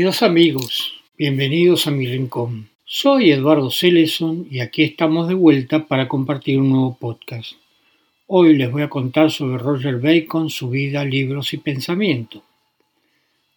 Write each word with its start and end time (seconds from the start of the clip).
Queridos 0.00 0.22
amigos, 0.22 0.94
bienvenidos 1.18 1.86
a 1.86 1.90
mi 1.90 2.06
rincón. 2.06 2.70
Soy 2.86 3.32
Eduardo 3.32 3.70
Celeson 3.70 4.46
y 4.50 4.60
aquí 4.60 4.82
estamos 4.82 5.28
de 5.28 5.34
vuelta 5.34 5.86
para 5.86 6.08
compartir 6.08 6.58
un 6.58 6.70
nuevo 6.70 6.96
podcast. 6.98 7.52
Hoy 8.26 8.56
les 8.56 8.72
voy 8.72 8.80
a 8.80 8.88
contar 8.88 9.30
sobre 9.30 9.58
Roger 9.58 9.98
Bacon, 9.98 10.48
su 10.48 10.70
vida, 10.70 11.04
libros 11.04 11.52
y 11.52 11.58
pensamiento. 11.58 12.42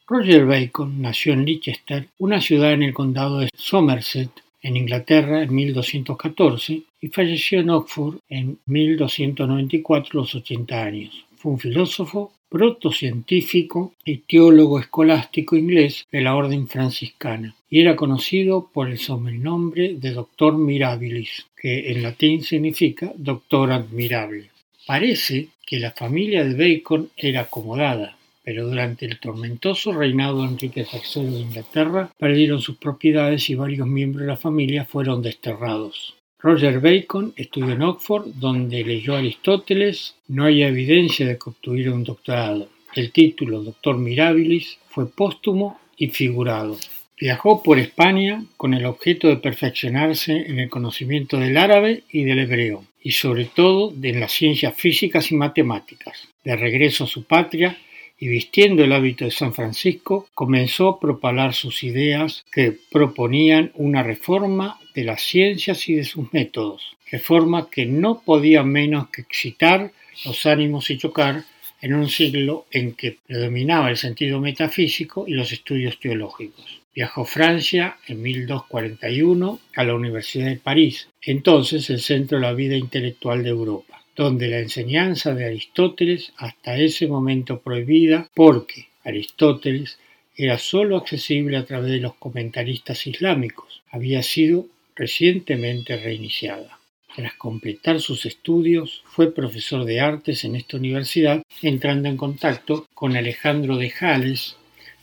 Roger 0.06 0.46
Bacon 0.46 1.02
nació 1.02 1.32
en 1.32 1.46
Leicester, 1.46 2.10
una 2.20 2.42
ciudad 2.42 2.74
en 2.74 2.84
el 2.84 2.94
condado 2.94 3.40
de 3.40 3.50
Somerset, 3.56 4.30
en 4.62 4.76
Inglaterra, 4.76 5.44
en 5.44 5.56
1214 5.56 6.82
y 7.00 7.08
falleció 7.08 7.62
en 7.62 7.70
Oxford 7.70 8.18
en 8.28 8.60
1294 8.66 10.20
a 10.20 10.22
los 10.22 10.36
80 10.36 10.84
años. 10.84 11.26
Fue 11.38 11.54
un 11.54 11.60
filósofo, 11.60 12.34
protocientífico 12.54 13.96
y 14.06 14.18
teólogo 14.18 14.80
escolástico 14.80 15.56
inglés 15.56 16.06
de 16.12 16.22
la 16.22 16.36
orden 16.36 16.68
franciscana, 16.68 17.56
y 17.68 17.82
era 17.82 17.96
conocido 17.96 18.70
por 18.72 18.92
el 18.92 19.00
sobrenombre 19.00 19.96
de 19.96 20.12
Doctor 20.12 20.56
Mirabilis, 20.56 21.48
que 21.58 21.92
en 21.92 22.04
latín 22.04 22.44
significa 22.44 23.12
Doctor 23.18 23.72
Admirable. 23.72 24.52
Parece 24.86 25.48
que 25.66 25.80
la 25.80 25.94
familia 25.94 26.44
de 26.44 26.54
Bacon 26.54 27.10
era 27.18 27.42
acomodada, 27.42 28.18
pero 28.44 28.68
durante 28.68 29.08
el 29.08 29.20
tormentoso 29.20 29.92
reinado 29.92 30.44
de 30.44 30.50
Enrique 30.50 30.86
III 30.86 31.26
de 31.26 31.40
Inglaterra 31.40 32.12
perdieron 32.20 32.62
sus 32.62 32.78
propiedades 32.78 33.50
y 33.50 33.56
varios 33.56 33.88
miembros 33.88 34.28
de 34.28 34.28
la 34.28 34.38
familia 34.38 34.86
fueron 34.86 35.24
desterrados. 35.24 36.14
Roger 36.44 36.82
Bacon 36.82 37.34
estudió 37.38 37.72
en 37.72 37.84
Oxford, 37.84 38.26
donde 38.36 38.84
leyó 38.84 39.16
Aristóteles. 39.16 40.16
No 40.28 40.44
hay 40.44 40.62
evidencia 40.62 41.26
de 41.26 41.38
que 41.38 41.50
obtuviera 41.50 41.94
un 41.94 42.04
doctorado. 42.04 42.68
El 42.94 43.14
título 43.14 43.64
Doctor 43.64 43.98
Mirabilis 43.98 44.78
fue 44.90 45.10
póstumo 45.10 45.80
y 45.96 46.10
figurado. 46.10 46.78
Viajó 47.18 47.64
por 47.64 47.80
España 47.80 48.44
con 48.58 48.74
el 48.74 48.86
objeto 48.86 49.30
de 49.30 49.38
perfeccionarse 49.38 50.34
en 50.34 50.60
el 50.60 50.70
conocimiento 50.70 51.38
del 51.38 51.56
árabe 51.56 52.04
y 52.12 52.26
del 52.26 52.40
hebreo, 52.40 52.84
y 53.02 53.12
sobre 53.12 53.46
todo 53.46 53.92
de 53.92 54.12
las 54.12 54.34
ciencias 54.34 54.76
físicas 54.76 55.32
y 55.32 55.36
matemáticas. 55.36 56.28
De 56.44 56.58
regreso 56.58 57.06
a 57.06 57.08
su 57.08 57.24
patria, 57.24 57.78
y 58.20 58.28
vistiendo 58.28 58.84
el 58.84 58.92
hábito 58.92 59.24
de 59.24 59.32
San 59.32 59.54
Francisco, 59.54 60.28
comenzó 60.34 60.90
a 60.90 61.00
propalar 61.00 61.54
sus 61.54 61.86
ideas 61.86 62.44
que 62.52 62.78
proponían 62.92 63.72
una 63.76 64.04
reforma 64.04 64.78
de 64.94 65.04
las 65.04 65.22
ciencias 65.22 65.88
y 65.90 65.96
de 65.96 66.04
sus 66.04 66.32
métodos, 66.34 66.96
reforma 67.12 67.70
que 67.70 67.86
no 67.86 68.22
podía 68.22 68.64
menos 68.64 69.10
que 69.10 69.22
excitar 69.22 69.92
los 70.26 70.46
ánimos 70.46 70.90
y 70.90 70.98
chocar 70.98 71.44
en 71.82 71.94
un 71.94 72.08
siglo 72.08 72.66
en 72.72 72.94
que 72.94 73.18
predominaba 73.26 73.90
el 73.90 73.98
sentido 73.98 74.40
metafísico 74.40 75.26
y 75.28 75.34
los 75.34 75.52
estudios 75.52 76.00
teológicos. 76.00 76.82
Viajó 76.96 77.22
a 77.22 77.26
Francia 77.26 77.98
en 78.08 78.22
1241 78.22 79.60
a 79.76 79.84
la 79.84 79.96
Universidad 79.96 80.48
de 80.48 80.58
París, 80.58 81.10
entonces 81.22 81.90
el 81.90 82.00
centro 82.00 82.38
de 82.38 82.44
la 82.44 82.54
vida 82.54 82.76
intelectual 82.76 83.44
de 83.44 83.50
Europa 83.50 84.04
donde 84.16 84.48
la 84.48 84.60
enseñanza 84.60 85.34
de 85.34 85.46
Aristóteles, 85.46 86.34
hasta 86.38 86.78
ese 86.78 87.08
momento 87.08 87.62
prohibida, 87.62 88.30
porque 88.34 88.88
Aristóteles 89.04 89.98
era 90.36 90.58
sólo 90.58 90.98
accesible 90.98 91.58
a 91.58 91.66
través 91.66 91.92
de 91.92 92.00
los 92.00 92.16
comentaristas 92.16 93.06
islámicos, 93.08 93.82
había 93.90 94.24
sido 94.24 94.68
recientemente 94.96 95.98
reiniciada. 95.98 96.80
Tras 97.16 97.34
completar 97.36 98.02
sus 98.02 98.26
estudios, 98.26 99.04
fue 99.06 99.34
profesor 99.34 99.86
de 99.86 100.00
artes 100.00 100.44
en 100.46 100.56
esta 100.56 100.78
universidad, 100.78 101.44
entrando 101.62 102.10
en 102.10 102.18
contacto 102.18 102.88
con 102.94 103.16
Alejandro 103.16 103.78
de 103.78 103.90
Jales, 103.90 104.56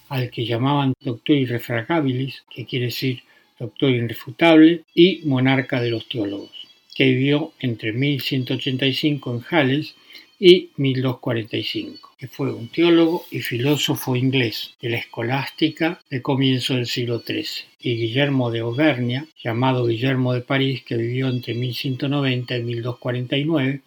al 0.08 0.30
que 0.30 0.44
llamaban 0.44 0.94
doctor 1.00 1.36
irrefragabilis, 1.36 2.42
que 2.50 2.66
quiere 2.66 2.86
decir 2.86 3.22
doctor 3.58 3.90
irrefutable, 3.90 4.82
y 4.94 5.20
monarca 5.24 5.80
de 5.80 5.90
los 5.90 6.08
teólogos 6.08 6.60
que 7.00 7.06
vivió 7.06 7.54
entre 7.60 7.92
1185 7.92 9.32
en 9.32 9.40
Jales 9.40 9.94
y 10.42 10.70
1245, 10.78 12.14
que 12.18 12.26
fue 12.26 12.50
un 12.50 12.68
teólogo 12.68 13.26
y 13.30 13.40
filósofo 13.40 14.16
inglés 14.16 14.74
de 14.80 14.88
la 14.88 14.96
escolástica 14.96 16.00
de 16.08 16.22
comienzo 16.22 16.74
del 16.74 16.86
siglo 16.86 17.20
XIII, 17.20 17.66
y 17.78 17.96
Guillermo 17.96 18.50
de 18.50 18.60
Auvernia, 18.60 19.26
llamado 19.44 19.86
Guillermo 19.86 20.32
de 20.32 20.40
París, 20.40 20.82
que 20.82 20.96
vivió 20.96 21.28
entre 21.28 21.52
1190 21.52 22.56
y 22.56 22.62
1249, 22.62 23.80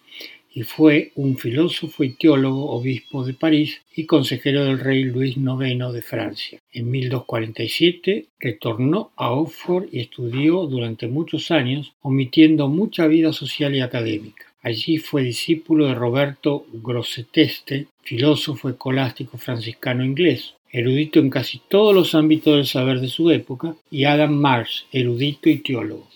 y 0.53 0.62
fue 0.62 1.12
un 1.16 1.36
filósofo 1.38 2.03
y 2.03 2.12
teólogo, 2.12 2.69
obispo 2.69 3.25
de 3.25 3.34
París 3.34 3.81
y 3.96 4.06
consejero 4.06 4.63
del 4.66 4.80
rey 4.80 5.06
Luis 5.06 5.36
IX 5.36 5.92
de 5.92 6.02
Francia. 6.03 6.59
En 6.72 6.92
1247 6.92 8.28
retornó 8.40 9.12
a 9.16 9.31
Oxford 9.31 9.88
y 9.92 10.02
estudió 10.02 10.68
durante 10.68 11.08
muchos 11.08 11.50
años, 11.50 11.94
omitiendo 12.02 12.68
mucha 12.68 13.08
vida 13.08 13.34
social 13.34 13.75
y 13.75 13.81
académica. 13.81 14.53
Allí 14.63 14.97
fue 14.97 15.24
discípulo 15.24 15.88
de 15.88 15.94
Roberto 15.94 16.66
Grosseteste, 16.72 17.88
filósofo 18.01 18.69
escolástico 18.69 19.38
franciscano 19.38 20.06
inglés, 20.06 20.53
erudito 20.72 21.19
en 21.19 21.29
casi 21.29 21.59
todos 21.68 21.94
los 21.94 22.16
ámbitos 22.16 22.56
del 22.56 22.66
saber 22.66 23.01
de 23.01 23.09
su 23.09 23.29
época, 23.29 23.75
y 23.91 24.06
Adam 24.06 24.34
Marsh, 24.34 24.84
erudito 24.94 25.50
y 25.50 25.57
teólogo. 25.57 26.07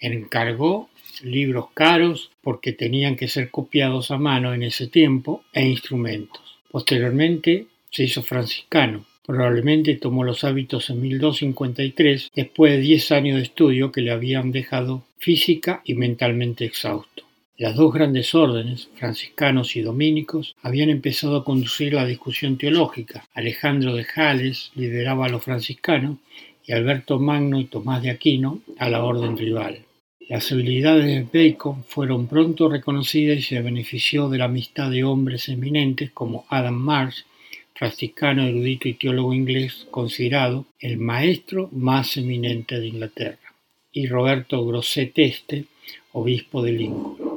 Encargó 0.00 0.90
libros 1.22 1.66
caros 1.74 2.32
porque 2.42 2.72
tenían 2.72 3.14
que 3.14 3.28
ser 3.28 3.50
copiados 3.50 4.10
a 4.10 4.18
mano 4.18 4.52
en 4.52 4.64
ese 4.64 4.88
tiempo 4.88 5.44
e 5.52 5.64
instrumentos. 5.64 6.58
Posteriormente 6.72 7.66
se 7.88 8.02
hizo 8.02 8.24
franciscano. 8.24 9.06
Probablemente 9.24 9.94
tomó 9.94 10.24
los 10.24 10.42
hábitos 10.42 10.90
en 10.90 11.00
1253 11.00 12.32
después 12.34 12.72
de 12.72 12.80
10 12.80 13.12
años 13.12 13.36
de 13.36 13.44
estudio 13.44 13.92
que 13.92 14.00
le 14.00 14.10
habían 14.10 14.50
dejado 14.50 15.04
física 15.18 15.82
y 15.84 15.94
mentalmente 15.94 16.64
exhausto. 16.64 17.22
Las 17.58 17.76
dos 17.76 17.92
grandes 17.92 18.34
órdenes, 18.34 18.88
franciscanos 18.96 19.76
y 19.76 19.82
dominicos, 19.82 20.56
habían 20.62 20.88
empezado 20.88 21.36
a 21.36 21.44
conducir 21.44 21.92
la 21.92 22.06
discusión 22.06 22.56
teológica. 22.56 23.28
Alejandro 23.34 23.94
de 23.94 24.04
Jales 24.04 24.72
lideraba 24.74 25.26
a 25.26 25.28
los 25.28 25.44
franciscanos 25.44 26.16
y 26.64 26.72
Alberto 26.72 27.18
Magno 27.18 27.60
y 27.60 27.66
Tomás 27.66 28.02
de 28.02 28.10
Aquino 28.10 28.62
a 28.78 28.88
la 28.88 29.04
orden 29.04 29.36
rival. 29.36 29.84
Las 30.28 30.50
habilidades 30.50 31.04
de 31.04 31.50
Bacon 31.50 31.84
fueron 31.84 32.26
pronto 32.26 32.70
reconocidas 32.70 33.36
y 33.38 33.42
se 33.42 33.60
benefició 33.60 34.30
de 34.30 34.38
la 34.38 34.46
amistad 34.46 34.90
de 34.90 35.04
hombres 35.04 35.48
eminentes 35.50 36.10
como 36.10 36.46
Adam 36.48 36.74
Marsh, 36.74 37.24
franciscano, 37.74 38.44
erudito 38.44 38.88
y 38.88 38.94
teólogo 38.94 39.34
inglés 39.34 39.86
considerado 39.90 40.64
el 40.80 40.96
maestro 40.96 41.68
más 41.72 42.16
eminente 42.16 42.80
de 42.80 42.86
Inglaterra, 42.86 43.54
y 43.92 44.06
Roberto 44.06 44.64
Grosset 44.64 45.12
Este, 45.18 45.64
obispo 46.12 46.62
de 46.62 46.72
Lincoln. 46.72 47.31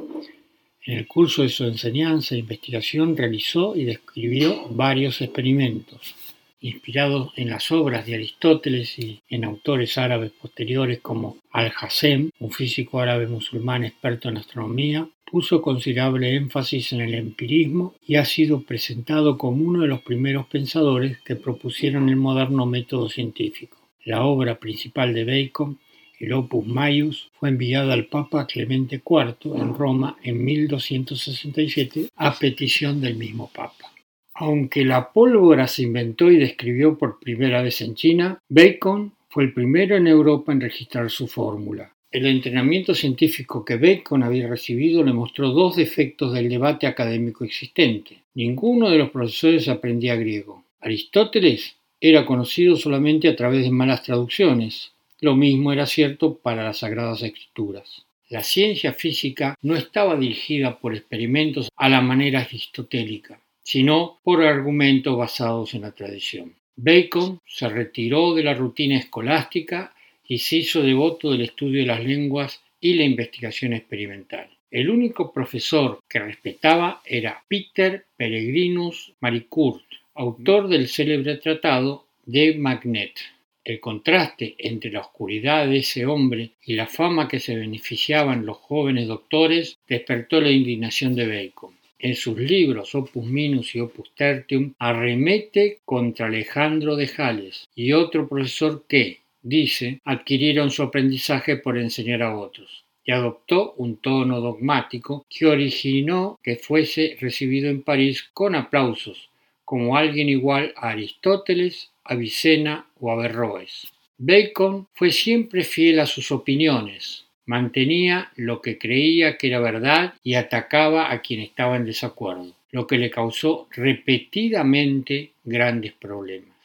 En 0.86 0.98
el 0.98 1.08
curso 1.08 1.42
de 1.42 1.48
su 1.48 1.64
enseñanza 1.64 2.36
e 2.36 2.38
investigación 2.38 3.16
realizó 3.16 3.74
y 3.74 3.84
describió 3.84 4.68
varios 4.70 5.20
experimentos, 5.20 6.14
inspirado 6.60 7.32
en 7.34 7.50
las 7.50 7.72
obras 7.72 8.06
de 8.06 8.14
Aristóteles 8.14 8.96
y 9.00 9.20
en 9.28 9.44
autores 9.44 9.98
árabes 9.98 10.30
posteriores 10.30 11.00
como 11.00 11.38
Al-Hassem, 11.50 12.30
un 12.38 12.52
físico 12.52 13.00
árabe 13.00 13.26
musulmán 13.26 13.82
experto 13.82 14.28
en 14.28 14.36
astronomía, 14.36 15.08
puso 15.28 15.60
considerable 15.60 16.36
énfasis 16.36 16.92
en 16.92 17.00
el 17.00 17.14
empirismo 17.14 17.96
y 18.06 18.14
ha 18.14 18.24
sido 18.24 18.62
presentado 18.62 19.36
como 19.36 19.64
uno 19.64 19.82
de 19.82 19.88
los 19.88 20.02
primeros 20.02 20.46
pensadores 20.46 21.18
que 21.18 21.34
propusieron 21.34 22.08
el 22.08 22.16
moderno 22.16 22.64
método 22.64 23.08
científico. 23.08 23.76
La 24.04 24.24
obra 24.24 24.60
principal 24.60 25.12
de 25.14 25.24
Bacon, 25.24 25.80
el 26.18 26.32
Opus 26.32 26.66
Maius, 26.66 27.30
fue 27.34 27.48
enviada 27.50 27.92
al 27.92 28.06
Papa 28.06 28.46
Clemente 28.46 29.02
IV 29.04 29.56
en 29.56 29.74
Roma 29.74 30.16
en 30.22 30.44
1267 30.44 32.08
a 32.16 32.38
petición 32.38 33.00
del 33.00 33.16
mismo 33.16 33.50
Papa. 33.54 33.92
Aunque 34.34 34.84
la 34.84 35.12
pólvora 35.12 35.66
se 35.66 35.82
inventó 35.82 36.30
y 36.30 36.36
describió 36.36 36.98
por 36.98 37.18
primera 37.18 37.62
vez 37.62 37.80
en 37.80 37.94
China, 37.94 38.38
Bacon 38.48 39.12
fue 39.28 39.44
el 39.44 39.52
primero 39.52 39.96
en 39.96 40.06
Europa 40.06 40.52
en 40.52 40.60
registrar 40.60 41.10
su 41.10 41.26
fórmula. 41.26 41.92
El 42.10 42.26
entrenamiento 42.26 42.94
científico 42.94 43.64
que 43.64 43.76
Bacon 43.76 44.22
había 44.22 44.48
recibido 44.48 45.02
le 45.02 45.12
mostró 45.12 45.50
dos 45.50 45.76
defectos 45.76 46.32
del 46.32 46.48
debate 46.48 46.86
académico 46.86 47.44
existente. 47.44 48.22
Ninguno 48.34 48.90
de 48.90 48.98
los 48.98 49.10
profesores 49.10 49.68
aprendía 49.68 50.16
griego. 50.16 50.64
Aristóteles 50.80 51.76
era 52.00 52.24
conocido 52.24 52.76
solamente 52.76 53.28
a 53.28 53.36
través 53.36 53.64
de 53.64 53.70
malas 53.70 54.02
traducciones. 54.02 54.92
Lo 55.20 55.34
mismo 55.34 55.72
era 55.72 55.86
cierto 55.86 56.38
para 56.38 56.64
las 56.64 56.78
Sagradas 56.78 57.22
Escrituras. 57.22 58.06
La 58.28 58.42
ciencia 58.42 58.92
física 58.92 59.54
no 59.62 59.76
estaba 59.76 60.16
dirigida 60.16 60.78
por 60.78 60.94
experimentos 60.94 61.68
a 61.76 61.88
la 61.88 62.00
manera 62.00 62.40
aristotélica 62.40 63.40
sino 63.66 64.20
por 64.22 64.44
argumentos 64.44 65.18
basados 65.18 65.74
en 65.74 65.82
la 65.82 65.90
tradición. 65.90 66.54
Bacon 66.76 67.40
se 67.48 67.68
retiró 67.68 68.32
de 68.32 68.44
la 68.44 68.54
rutina 68.54 68.96
escolástica 68.96 69.92
y 70.24 70.38
se 70.38 70.58
hizo 70.58 70.84
devoto 70.84 71.32
del 71.32 71.40
estudio 71.40 71.80
de 71.80 71.86
las 71.86 72.04
lenguas 72.04 72.62
y 72.80 72.94
la 72.94 73.02
investigación 73.02 73.72
experimental. 73.72 74.48
El 74.70 74.88
único 74.88 75.32
profesor 75.32 75.98
que 76.08 76.20
respetaba 76.20 77.02
era 77.04 77.42
Peter 77.48 78.06
Peregrinus 78.16 79.14
Maricourt, 79.18 79.84
autor 80.14 80.68
del 80.68 80.86
célebre 80.86 81.34
tratado 81.38 82.06
de 82.24 82.54
Magnet. 82.54 83.18
El 83.66 83.80
contraste 83.80 84.54
entre 84.58 84.92
la 84.92 85.00
oscuridad 85.00 85.66
de 85.66 85.78
ese 85.78 86.06
hombre 86.06 86.50
y 86.64 86.74
la 86.74 86.86
fama 86.86 87.26
que 87.26 87.40
se 87.40 87.56
beneficiaban 87.56 88.46
los 88.46 88.58
jóvenes 88.58 89.08
doctores 89.08 89.76
despertó 89.88 90.40
la 90.40 90.52
indignación 90.52 91.16
de 91.16 91.26
Bacon. 91.26 91.74
En 91.98 92.14
sus 92.14 92.38
libros 92.38 92.94
Opus 92.94 93.26
Minus 93.26 93.74
y 93.74 93.80
Opus 93.80 94.14
Tertium 94.14 94.74
arremete 94.78 95.80
contra 95.84 96.26
Alejandro 96.26 96.94
de 96.94 97.08
Jales 97.08 97.66
y 97.74 97.90
otro 97.90 98.28
profesor 98.28 98.84
que, 98.88 99.18
dice, 99.42 100.00
adquirieron 100.04 100.70
su 100.70 100.84
aprendizaje 100.84 101.56
por 101.56 101.76
enseñar 101.76 102.22
a 102.22 102.38
otros 102.38 102.84
y 103.04 103.10
adoptó 103.10 103.74
un 103.78 103.96
tono 103.96 104.40
dogmático 104.40 105.26
que 105.28 105.44
originó 105.44 106.38
que 106.40 106.54
fuese 106.54 107.16
recibido 107.20 107.68
en 107.68 107.82
París 107.82 108.30
con 108.32 108.54
aplausos 108.54 109.28
como 109.66 109.96
alguien 109.96 110.28
igual 110.28 110.72
a 110.76 110.90
Aristóteles, 110.90 111.90
Avicena 112.08 112.86
o 113.00 113.10
Averroes. 113.10 113.92
Bacon 114.18 114.88
fue 114.94 115.12
siempre 115.12 115.62
fiel 115.62 116.00
a 116.00 116.06
sus 116.06 116.32
opiniones, 116.32 117.26
mantenía 117.44 118.30
lo 118.36 118.62
que 118.62 118.78
creía 118.78 119.36
que 119.36 119.48
era 119.48 119.60
verdad 119.60 120.14
y 120.22 120.34
atacaba 120.34 121.12
a 121.12 121.20
quien 121.20 121.40
estaba 121.40 121.76
en 121.76 121.84
desacuerdo, 121.84 122.54
lo 122.70 122.86
que 122.86 122.98
le 122.98 123.10
causó 123.10 123.68
repetidamente 123.70 125.32
grandes 125.44 125.92
problemas. 125.92 126.56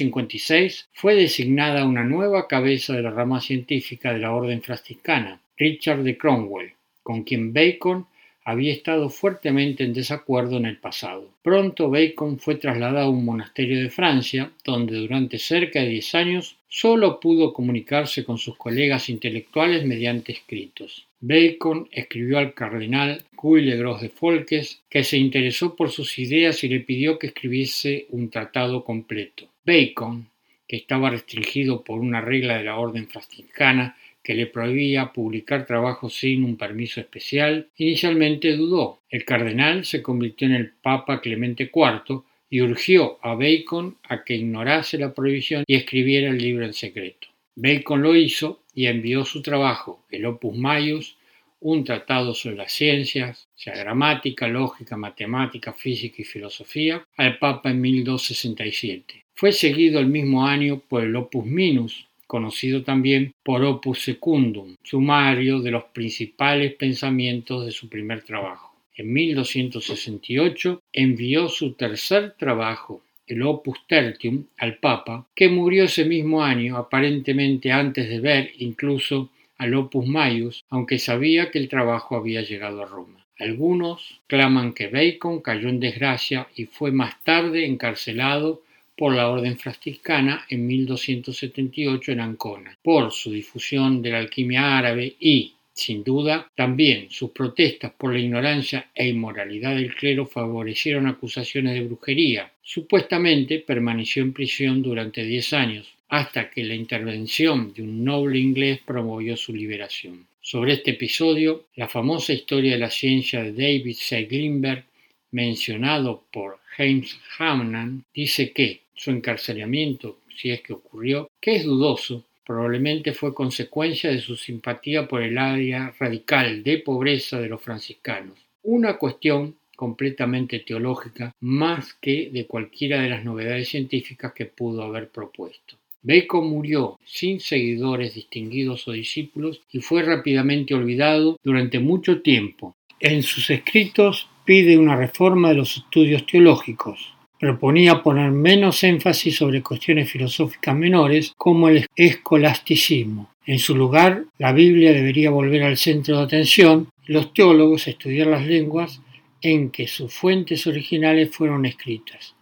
En 0.00 0.06
1256 0.06 0.88
fue 0.94 1.14
designada 1.14 1.84
una 1.84 2.02
nueva 2.02 2.48
cabeza 2.48 2.94
de 2.94 3.02
la 3.02 3.10
rama 3.10 3.42
científica 3.42 4.10
de 4.10 4.20
la 4.20 4.32
Orden 4.32 4.62
franciscana, 4.62 5.42
Richard 5.58 6.02
de 6.02 6.16
Cromwell, 6.16 6.72
con 7.02 7.24
quien 7.24 7.52
Bacon 7.52 8.06
había 8.42 8.72
estado 8.72 9.10
fuertemente 9.10 9.84
en 9.84 9.92
desacuerdo 9.92 10.56
en 10.56 10.64
el 10.64 10.78
pasado. 10.78 11.28
Pronto 11.42 11.90
Bacon 11.90 12.38
fue 12.38 12.54
trasladado 12.54 13.08
a 13.08 13.10
un 13.10 13.26
monasterio 13.26 13.82
de 13.82 13.90
Francia, 13.90 14.50
donde 14.64 14.96
durante 14.96 15.38
cerca 15.38 15.80
de 15.80 15.90
diez 15.90 16.14
años 16.14 16.56
solo 16.68 17.20
pudo 17.20 17.52
comunicarse 17.52 18.24
con 18.24 18.38
sus 18.38 18.56
colegas 18.56 19.10
intelectuales 19.10 19.84
mediante 19.84 20.32
escritos. 20.32 21.06
Bacon 21.20 21.86
escribió 21.92 22.38
al 22.38 22.54
cardenal 22.54 23.24
Guy 23.34 23.60
Legros 23.60 24.00
de 24.00 24.08
Folkes, 24.08 24.80
que 24.88 25.04
se 25.04 25.18
interesó 25.18 25.76
por 25.76 25.90
sus 25.90 26.18
ideas 26.18 26.64
y 26.64 26.68
le 26.68 26.80
pidió 26.80 27.18
que 27.18 27.26
escribiese 27.26 28.06
un 28.08 28.30
tratado 28.30 28.84
completo. 28.84 29.51
Bacon, 29.64 30.28
que 30.66 30.76
estaba 30.76 31.10
restringido 31.10 31.84
por 31.84 32.00
una 32.00 32.20
regla 32.20 32.58
de 32.58 32.64
la 32.64 32.76
orden 32.76 33.08
franciscana 33.08 33.96
que 34.22 34.34
le 34.34 34.46
prohibía 34.46 35.12
publicar 35.12 35.66
trabajos 35.66 36.14
sin 36.14 36.44
un 36.44 36.56
permiso 36.56 37.00
especial, 37.00 37.68
inicialmente 37.76 38.56
dudó. 38.56 39.00
El 39.10 39.24
cardenal 39.24 39.84
se 39.84 40.02
convirtió 40.02 40.46
en 40.46 40.54
el 40.54 40.70
Papa 40.70 41.20
Clemente 41.20 41.70
IV 41.74 42.22
y 42.48 42.60
urgió 42.60 43.18
a 43.22 43.34
Bacon 43.34 43.96
a 44.04 44.24
que 44.24 44.34
ignorase 44.34 44.98
la 44.98 45.12
prohibición 45.12 45.64
y 45.66 45.74
escribiera 45.74 46.30
el 46.30 46.38
libro 46.38 46.64
en 46.64 46.74
secreto. 46.74 47.28
Bacon 47.54 48.02
lo 48.02 48.16
hizo 48.16 48.62
y 48.74 48.86
envió 48.86 49.24
su 49.24 49.42
trabajo, 49.42 50.04
el 50.10 50.24
Opus 50.26 50.56
Maius, 50.56 51.16
un 51.62 51.84
tratado 51.84 52.34
sobre 52.34 52.56
las 52.56 52.72
ciencias, 52.72 53.48
sea 53.54 53.74
gramática, 53.76 54.48
lógica, 54.48 54.96
matemática, 54.96 55.72
física 55.72 56.16
y 56.18 56.24
filosofía, 56.24 57.06
al 57.16 57.38
Papa 57.38 57.70
en 57.70 57.80
1267. 57.80 59.24
Fue 59.34 59.52
seguido 59.52 60.00
el 60.00 60.06
mismo 60.06 60.46
año 60.46 60.80
por 60.88 61.02
el 61.02 61.16
Opus 61.16 61.46
Minus, 61.46 62.06
conocido 62.26 62.82
también 62.82 63.34
por 63.42 63.64
Opus 63.64 64.02
Secundum, 64.02 64.76
sumario 64.82 65.60
de 65.60 65.70
los 65.70 65.84
principales 65.84 66.74
pensamientos 66.74 67.66
de 67.66 67.72
su 67.72 67.88
primer 67.88 68.22
trabajo. 68.22 68.74
En 68.96 69.12
1268 69.12 70.82
envió 70.92 71.48
su 71.48 71.72
tercer 71.72 72.34
trabajo, 72.38 73.02
el 73.26 73.42
Opus 73.42 73.78
Tertium, 73.86 74.44
al 74.58 74.76
Papa, 74.78 75.26
que 75.34 75.48
murió 75.48 75.84
ese 75.84 76.04
mismo 76.04 76.42
año, 76.42 76.76
aparentemente 76.76 77.72
antes 77.72 78.08
de 78.08 78.20
ver 78.20 78.52
incluso 78.58 79.30
al 79.58 79.74
Opus 79.74 80.06
Maius, 80.06 80.64
aunque 80.68 80.98
sabía 80.98 81.50
que 81.50 81.58
el 81.58 81.68
trabajo 81.68 82.16
había 82.16 82.42
llegado 82.42 82.82
a 82.82 82.86
Roma. 82.86 83.24
Algunos 83.38 84.20
claman 84.26 84.72
que 84.72 84.88
Bacon 84.88 85.40
cayó 85.40 85.68
en 85.68 85.80
desgracia 85.80 86.48
y 86.54 86.66
fue 86.66 86.92
más 86.92 87.22
tarde 87.24 87.66
encarcelado 87.66 88.62
por 88.96 89.14
la 89.14 89.30
Orden 89.30 89.58
Franciscana 89.58 90.46
en 90.48 90.66
1278 90.66 92.12
en 92.12 92.20
Ancona, 92.20 92.78
por 92.82 93.10
su 93.10 93.32
difusión 93.32 94.02
de 94.02 94.10
la 94.10 94.18
alquimia 94.18 94.78
árabe 94.78 95.16
y, 95.18 95.54
sin 95.72 96.04
duda, 96.04 96.46
también 96.54 97.10
sus 97.10 97.30
protestas 97.30 97.92
por 97.92 98.12
la 98.12 98.20
ignorancia 98.20 98.90
e 98.94 99.08
inmoralidad 99.08 99.74
del 99.74 99.94
clero 99.94 100.26
favorecieron 100.26 101.06
acusaciones 101.06 101.74
de 101.74 101.86
brujería. 101.86 102.52
Supuestamente 102.62 103.58
permaneció 103.58 104.22
en 104.22 104.32
prisión 104.32 104.82
durante 104.82 105.24
diez 105.24 105.52
años, 105.52 105.92
hasta 106.12 106.50
que 106.50 106.62
la 106.62 106.74
intervención 106.74 107.72
de 107.72 107.80
un 107.80 108.04
noble 108.04 108.38
inglés 108.38 108.80
promovió 108.84 109.34
su 109.34 109.54
liberación. 109.54 110.26
Sobre 110.42 110.74
este 110.74 110.90
episodio, 110.90 111.64
la 111.74 111.88
famosa 111.88 112.34
historia 112.34 112.72
de 112.72 112.78
la 112.78 112.90
ciencia 112.90 113.42
de 113.42 113.52
David 113.52 113.96
Seiglinberg, 113.98 114.84
mencionado 115.30 116.24
por 116.30 116.58
James 116.76 117.18
Hamnan, 117.38 118.04
dice 118.12 118.52
que 118.52 118.82
su 118.94 119.10
encarcelamiento, 119.10 120.18
si 120.36 120.50
es 120.50 120.60
que 120.60 120.74
ocurrió, 120.74 121.30
que 121.40 121.56
es 121.56 121.64
dudoso, 121.64 122.26
probablemente 122.44 123.14
fue 123.14 123.32
consecuencia 123.32 124.10
de 124.10 124.20
su 124.20 124.36
simpatía 124.36 125.08
por 125.08 125.22
el 125.22 125.38
área 125.38 125.94
radical 125.98 126.62
de 126.62 126.76
pobreza 126.76 127.40
de 127.40 127.48
los 127.48 127.62
franciscanos, 127.62 128.38
una 128.64 128.98
cuestión 128.98 129.56
completamente 129.74 130.58
teológica 130.58 131.34
más 131.40 131.94
que 131.94 132.28
de 132.30 132.46
cualquiera 132.46 133.00
de 133.00 133.08
las 133.08 133.24
novedades 133.24 133.70
científicas 133.70 134.34
que 134.34 134.44
pudo 134.44 134.82
haber 134.82 135.08
propuesto. 135.08 135.76
Bacon 136.04 136.48
murió 136.48 136.98
sin 137.04 137.38
seguidores 137.38 138.14
distinguidos 138.14 138.88
o 138.88 138.92
discípulos 138.92 139.62
y 139.70 139.80
fue 139.80 140.02
rápidamente 140.02 140.74
olvidado 140.74 141.38
durante 141.44 141.78
mucho 141.78 142.22
tiempo. 142.22 142.74
En 142.98 143.22
sus 143.22 143.50
escritos 143.50 144.28
pide 144.44 144.76
una 144.76 144.96
reforma 144.96 145.50
de 145.50 145.54
los 145.54 145.76
estudios 145.76 146.26
teológicos, 146.26 147.14
proponía 147.38 148.02
poner 148.02 148.32
menos 148.32 148.82
énfasis 148.82 149.36
sobre 149.36 149.62
cuestiones 149.62 150.10
filosóficas 150.10 150.76
menores 150.76 151.32
como 151.36 151.68
el 151.68 151.86
escolasticismo. 151.94 153.30
En 153.46 153.60
su 153.60 153.76
lugar, 153.76 154.24
la 154.38 154.52
Biblia 154.52 154.92
debería 154.92 155.30
volver 155.30 155.62
al 155.62 155.76
centro 155.76 156.18
de 156.18 156.24
atención 156.24 156.88
los 157.06 157.32
teólogos 157.32 157.86
estudiar 157.86 158.26
las 158.26 158.44
lenguas 158.44 159.00
en 159.40 159.70
que 159.70 159.86
sus 159.86 160.12
fuentes 160.12 160.66
originales 160.66 161.30
fueron 161.30 161.64
escritas. 161.64 162.34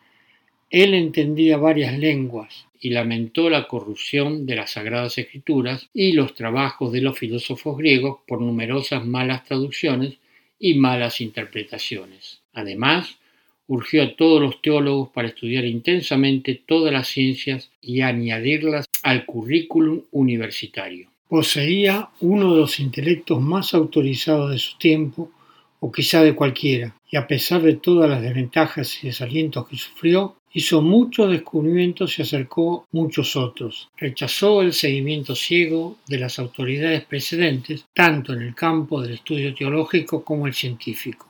Él 0.71 0.95
entendía 0.95 1.59
varias 1.59 1.99
lenguas 1.99 2.70
y 2.81 2.91
lamentó 2.91 3.51
la 3.51 3.69
corrupción 3.69 4.47
de 4.47 4.57
las 4.57 4.73
sagradas 4.73 5.19
escrituras 5.19 5.89
y 5.93 6.13
los 6.13 6.35
trabajos 6.35 6.93
de 6.93 7.03
los 7.03 7.19
filósofos 7.19 7.77
griegos 7.77 8.21
por 8.27 8.41
numerosas 8.41 9.05
malas 9.05 9.45
traducciones 9.45 10.15
y 10.59 10.75
malas 10.75 11.21
interpretaciones. 11.21 12.41
Además, 12.55 13.19
urgió 13.67 14.03
a 14.03 14.17
todos 14.17 14.41
los 14.43 14.61
teólogos 14.63 15.11
para 15.11 15.29
estudiar 15.29 15.65
intensamente 15.65 16.61
todas 16.67 16.93
las 16.93 17.07
ciencias 17.07 17.71
y 17.81 18.01
añadirlas 18.01 18.87
al 19.03 19.25
currículum 19.27 20.03
universitario. 20.11 21.09
Poseía 21.29 22.09
uno 22.21 22.55
de 22.55 22.61
los 22.61 22.81
intelectos 22.81 23.41
más 23.41 23.73
autorizados 23.75 24.51
de 24.51 24.59
su 24.59 24.77
tiempo, 24.79 25.31
o 25.79 25.93
quizá 25.93 26.23
de 26.23 26.35
cualquiera, 26.35 26.97
y 27.11 27.17
a 27.17 27.27
pesar 27.27 27.63
de 27.63 27.75
todas 27.75 28.11
las 28.11 28.21
desventajas 28.21 29.03
y 29.03 29.07
desalientos 29.07 29.69
que 29.69 29.77
sufrió, 29.77 30.37
hizo 30.53 30.83
muchos 30.83 31.31
descubrimientos 31.31 32.19
y 32.19 32.23
acercó 32.23 32.87
muchos 32.93 33.37
otros. 33.37 33.89
Rechazó 33.97 34.63
el 34.63 34.73
seguimiento 34.73 35.35
ciego 35.35 35.99
de 36.07 36.19
las 36.19 36.39
autoridades 36.39 37.05
precedentes, 37.05 37.87
tanto 37.95 38.33
en 38.33 38.43
el 38.43 38.55
campo 38.55 39.01
del 39.01 39.15
estudio 39.15 39.55
teológico 39.55 40.25
como 40.25 40.47
el 40.47 40.55
científico. 40.55 41.30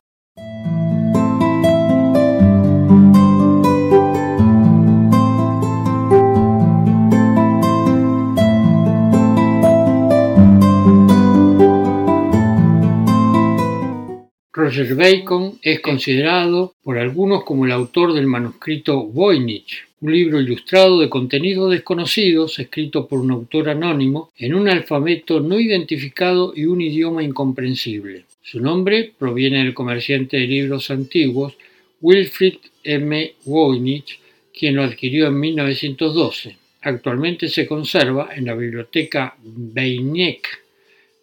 Roger 14.61 14.95
Bacon 14.95 15.59
es 15.63 15.81
considerado 15.81 16.75
por 16.83 16.99
algunos 16.99 17.45
como 17.45 17.65
el 17.65 17.73
autor 17.73 18.13
del 18.13 18.27
manuscrito 18.27 19.05
Voynich, 19.05 19.87
un 20.03 20.13
libro 20.13 20.39
ilustrado 20.39 21.01
de 21.01 21.09
contenidos 21.09 21.71
desconocidos 21.71 22.59
escrito 22.59 23.09
por 23.09 23.21
un 23.21 23.31
autor 23.31 23.71
anónimo 23.71 24.33
en 24.37 24.55
un 24.55 24.69
alfabeto 24.69 25.41
no 25.41 25.59
identificado 25.59 26.53
y 26.55 26.67
un 26.67 26.83
idioma 26.83 27.23
incomprensible. 27.23 28.25
Su 28.43 28.61
nombre 28.61 29.11
proviene 29.19 29.65
del 29.65 29.73
comerciante 29.73 30.37
de 30.37 30.47
libros 30.47 30.91
antiguos 30.91 31.55
Wilfrid 32.03 32.57
M. 32.85 33.33
Voynich, 33.47 34.21
quien 34.53 34.77
lo 34.77 34.83
adquirió 34.83 35.29
en 35.29 35.41
1912. 35.41 36.57
actualmente 36.83 37.49
se 37.49 37.67
conserva 37.67 38.29
en 38.37 38.45
la 38.45 38.55
biblioteca 38.55 39.35
Beinecke 39.43 40.70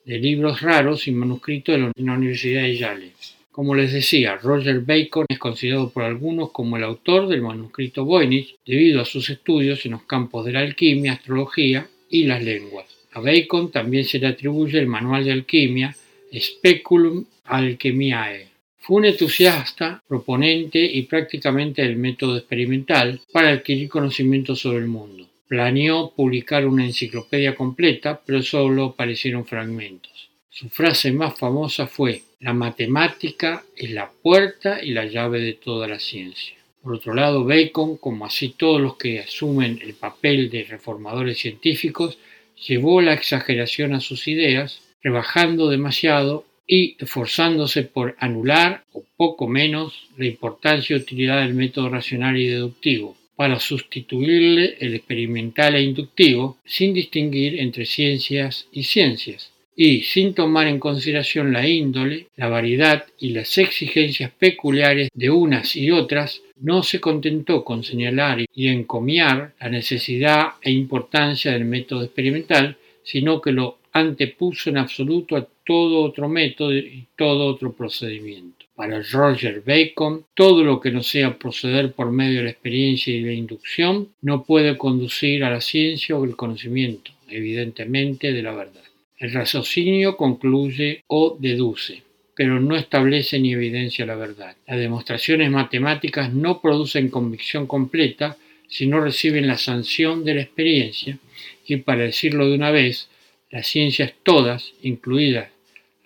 de 0.08 0.20
libros 0.20 0.62
raros 0.62 1.06
y 1.10 1.12
manuscritos 1.12 1.76
de 1.76 1.92
la 2.06 2.14
Universidad 2.14 2.62
de 2.62 2.78
Yale. 2.78 3.12
Como 3.52 3.76
les 3.76 3.92
decía, 3.92 4.38
Roger 4.38 4.80
Bacon 4.80 5.26
es 5.28 5.38
considerado 5.38 5.90
por 5.90 6.04
algunos 6.04 6.52
como 6.52 6.78
el 6.78 6.84
autor 6.86 7.28
del 7.28 7.42
manuscrito 7.42 8.06
Voynich 8.06 8.56
debido 8.66 9.02
a 9.02 9.06
sus 9.06 9.30
estudios 9.30 9.86
en 9.86 9.92
los 9.92 10.04
campos 10.04 10.46
de 10.46 10.54
la 10.54 10.62
alquimia, 10.62 11.12
astrología 11.12 11.90
y 12.10 12.24
las 12.24 12.42
lenguas. 12.42 12.86
A 13.12 13.20
Bacon 13.20 13.70
también 13.70 14.06
se 14.06 14.20
le 14.20 14.28
atribuye 14.28 14.80
el 14.80 14.88
manual 14.88 15.26
de 15.26 15.34
alquimia 15.34 15.94
Speculum 16.34 17.26
Alchemiae. 17.44 18.48
Fue 18.78 18.98
un 18.98 19.06
entusiasta, 19.06 20.02
proponente 20.08 20.80
y 20.80 21.02
prácticamente 21.02 21.82
del 21.82 21.98
método 21.98 22.38
experimental 22.38 23.20
para 23.34 23.50
adquirir 23.50 23.90
conocimiento 23.90 24.56
sobre 24.56 24.78
el 24.78 24.88
mundo. 24.88 25.28
Planeó 25.48 26.12
publicar 26.16 26.66
una 26.68 26.86
enciclopedia 26.86 27.56
completa, 27.56 28.22
pero 28.26 28.42
solo 28.42 28.86
aparecieron 28.86 29.46
fragmentos. 29.46 30.30
Su 30.50 30.70
frase 30.70 31.12
más 31.12 31.38
famosa 31.38 31.88
fue 31.88 32.24
la 32.40 32.54
matemática 32.54 33.64
es 33.76 33.90
la 33.90 34.12
puerta 34.12 34.84
y 34.84 34.92
la 34.92 35.06
llave 35.06 35.40
de 35.40 35.54
toda 35.54 35.88
la 35.88 36.00
ciencia. 36.00 36.56
Por 36.84 36.94
otro 36.94 37.16
lado, 37.16 37.44
Bacon, 37.44 37.98
como 37.98 38.28
así 38.28 38.50
todos 38.50 38.80
los 38.80 38.96
que 38.98 39.20
asumen 39.20 39.80
el 39.82 39.96
papel 39.96 40.52
de 40.52 40.64
reformadores 40.64 41.40
científicos, 41.40 42.20
llevó 42.68 43.02
la 43.02 43.14
exageración 43.14 43.94
a 43.94 44.00
sus 44.00 44.28
ideas, 44.28 44.82
rebajando 45.02 45.68
demasiado 45.68 46.46
y 46.68 46.96
esforzándose 47.00 47.82
por 47.82 48.16
anular, 48.20 48.84
o 48.94 49.04
poco 49.18 49.48
menos, 49.48 50.08
la 50.16 50.28
importancia 50.28 50.96
y 50.96 51.00
utilidad 51.00 51.42
del 51.42 51.56
método 51.56 51.90
racional 51.90 52.38
y 52.38 52.46
deductivo, 52.46 53.17
para 53.38 53.60
sustituirle 53.60 54.76
el 54.80 54.96
experimental 54.96 55.76
e 55.76 55.84
inductivo, 55.84 56.58
sin 56.66 56.94
distinguir 56.94 57.60
entre 57.60 57.86
ciencias 57.86 58.68
y 58.74 58.84
ciencias 58.84 59.52
y 59.80 60.02
sin 60.02 60.34
tomar 60.34 60.66
en 60.66 60.80
consideración 60.80 61.54
la 61.54 61.68
índole, 61.68 62.26
la 62.36 62.50
variedad 62.50 63.06
y 63.20 63.30
las 63.30 63.60
exigencias 63.60 64.32
peculiares 64.32 65.10
de 65.14 65.30
unas 65.30 65.76
y 65.76 65.92
otras, 65.92 66.42
no 66.60 66.82
se 66.82 67.00
contentó 67.00 67.64
con 67.64 67.84
señalar 67.84 68.44
y 68.52 68.68
encomiar 68.70 69.54
la 69.62 69.70
necesidad 69.70 70.54
e 70.64 70.72
importancia 70.72 71.52
del 71.52 71.66
método 71.66 72.04
experimental, 72.04 72.76
sino 73.04 73.40
que 73.40 73.52
lo 73.52 73.78
antepuso 73.94 74.72
en 74.72 74.80
absoluto 74.80 75.36
a 75.36 75.48
todo 75.64 76.02
otro 76.02 76.28
método 76.28 76.76
y 76.76 77.06
todo 77.16 77.46
otro 77.46 77.72
procedimiento. 77.74 78.57
Para 78.78 79.02
Roger 79.02 79.64
Bacon, 79.66 80.28
todo 80.36 80.64
lo 80.64 80.80
que 80.80 80.92
no 80.92 81.02
sea 81.02 81.40
proceder 81.40 81.94
por 81.94 82.12
medio 82.12 82.38
de 82.38 82.44
la 82.44 82.52
experiencia 82.52 83.12
y 83.12 83.22
la 83.22 83.34
inducción 83.34 84.10
no 84.22 84.44
puede 84.44 84.78
conducir 84.78 85.44
a 85.44 85.50
la 85.50 85.62
ciencia 85.62 86.16
o 86.16 86.24
el 86.24 86.36
conocimiento, 86.36 87.10
evidentemente, 87.28 88.32
de 88.32 88.44
la 88.44 88.54
verdad. 88.54 88.84
El 89.18 89.34
raciocinio 89.34 90.16
concluye 90.16 91.04
o 91.08 91.36
deduce, 91.40 92.04
pero 92.36 92.60
no 92.60 92.76
establece 92.76 93.40
ni 93.40 93.54
evidencia 93.54 94.06
la 94.06 94.14
verdad. 94.14 94.56
Las 94.68 94.78
demostraciones 94.78 95.50
matemáticas 95.50 96.32
no 96.32 96.62
producen 96.62 97.10
convicción 97.10 97.66
completa 97.66 98.38
si 98.68 98.86
no 98.86 99.02
reciben 99.02 99.48
la 99.48 99.58
sanción 99.58 100.24
de 100.24 100.36
la 100.36 100.42
experiencia 100.42 101.18
y, 101.66 101.78
para 101.78 102.04
decirlo 102.04 102.48
de 102.48 102.54
una 102.54 102.70
vez, 102.70 103.10
las 103.50 103.66
ciencias 103.66 104.14
todas, 104.22 104.74
incluidas 104.84 105.50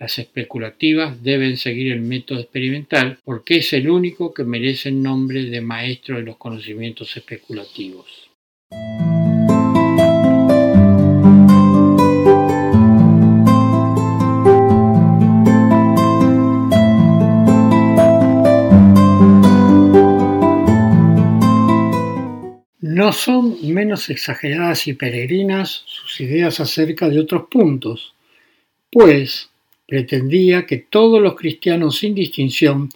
las 0.01 0.17
especulativas, 0.17 1.21
deben 1.21 1.57
seguir 1.57 1.91
el 1.91 2.01
método 2.01 2.39
experimental 2.39 3.19
porque 3.23 3.57
es 3.57 3.71
el 3.73 3.87
único 3.87 4.33
que 4.33 4.43
merece 4.43 4.89
el 4.89 5.03
nombre 5.03 5.45
de 5.45 5.61
maestro 5.61 6.17
de 6.17 6.23
los 6.23 6.37
conocimientos 6.37 7.15
especulativos. 7.15 8.31
No 22.79 23.13
son 23.13 23.71
menos 23.71 24.09
exageradas 24.09 24.87
y 24.87 24.93
peregrinas 24.93 25.83
sus 25.85 26.19
ideas 26.21 26.59
acerca 26.59 27.07
de 27.07 27.19
otros 27.19 27.43
puntos, 27.51 28.15
pues 28.91 29.50
pretendía 29.91 30.65
que 30.65 30.77
todos 30.77 31.21
los 31.21 31.35
cristianos 31.35 31.97
sin 31.97 32.15
distinción 32.15 32.87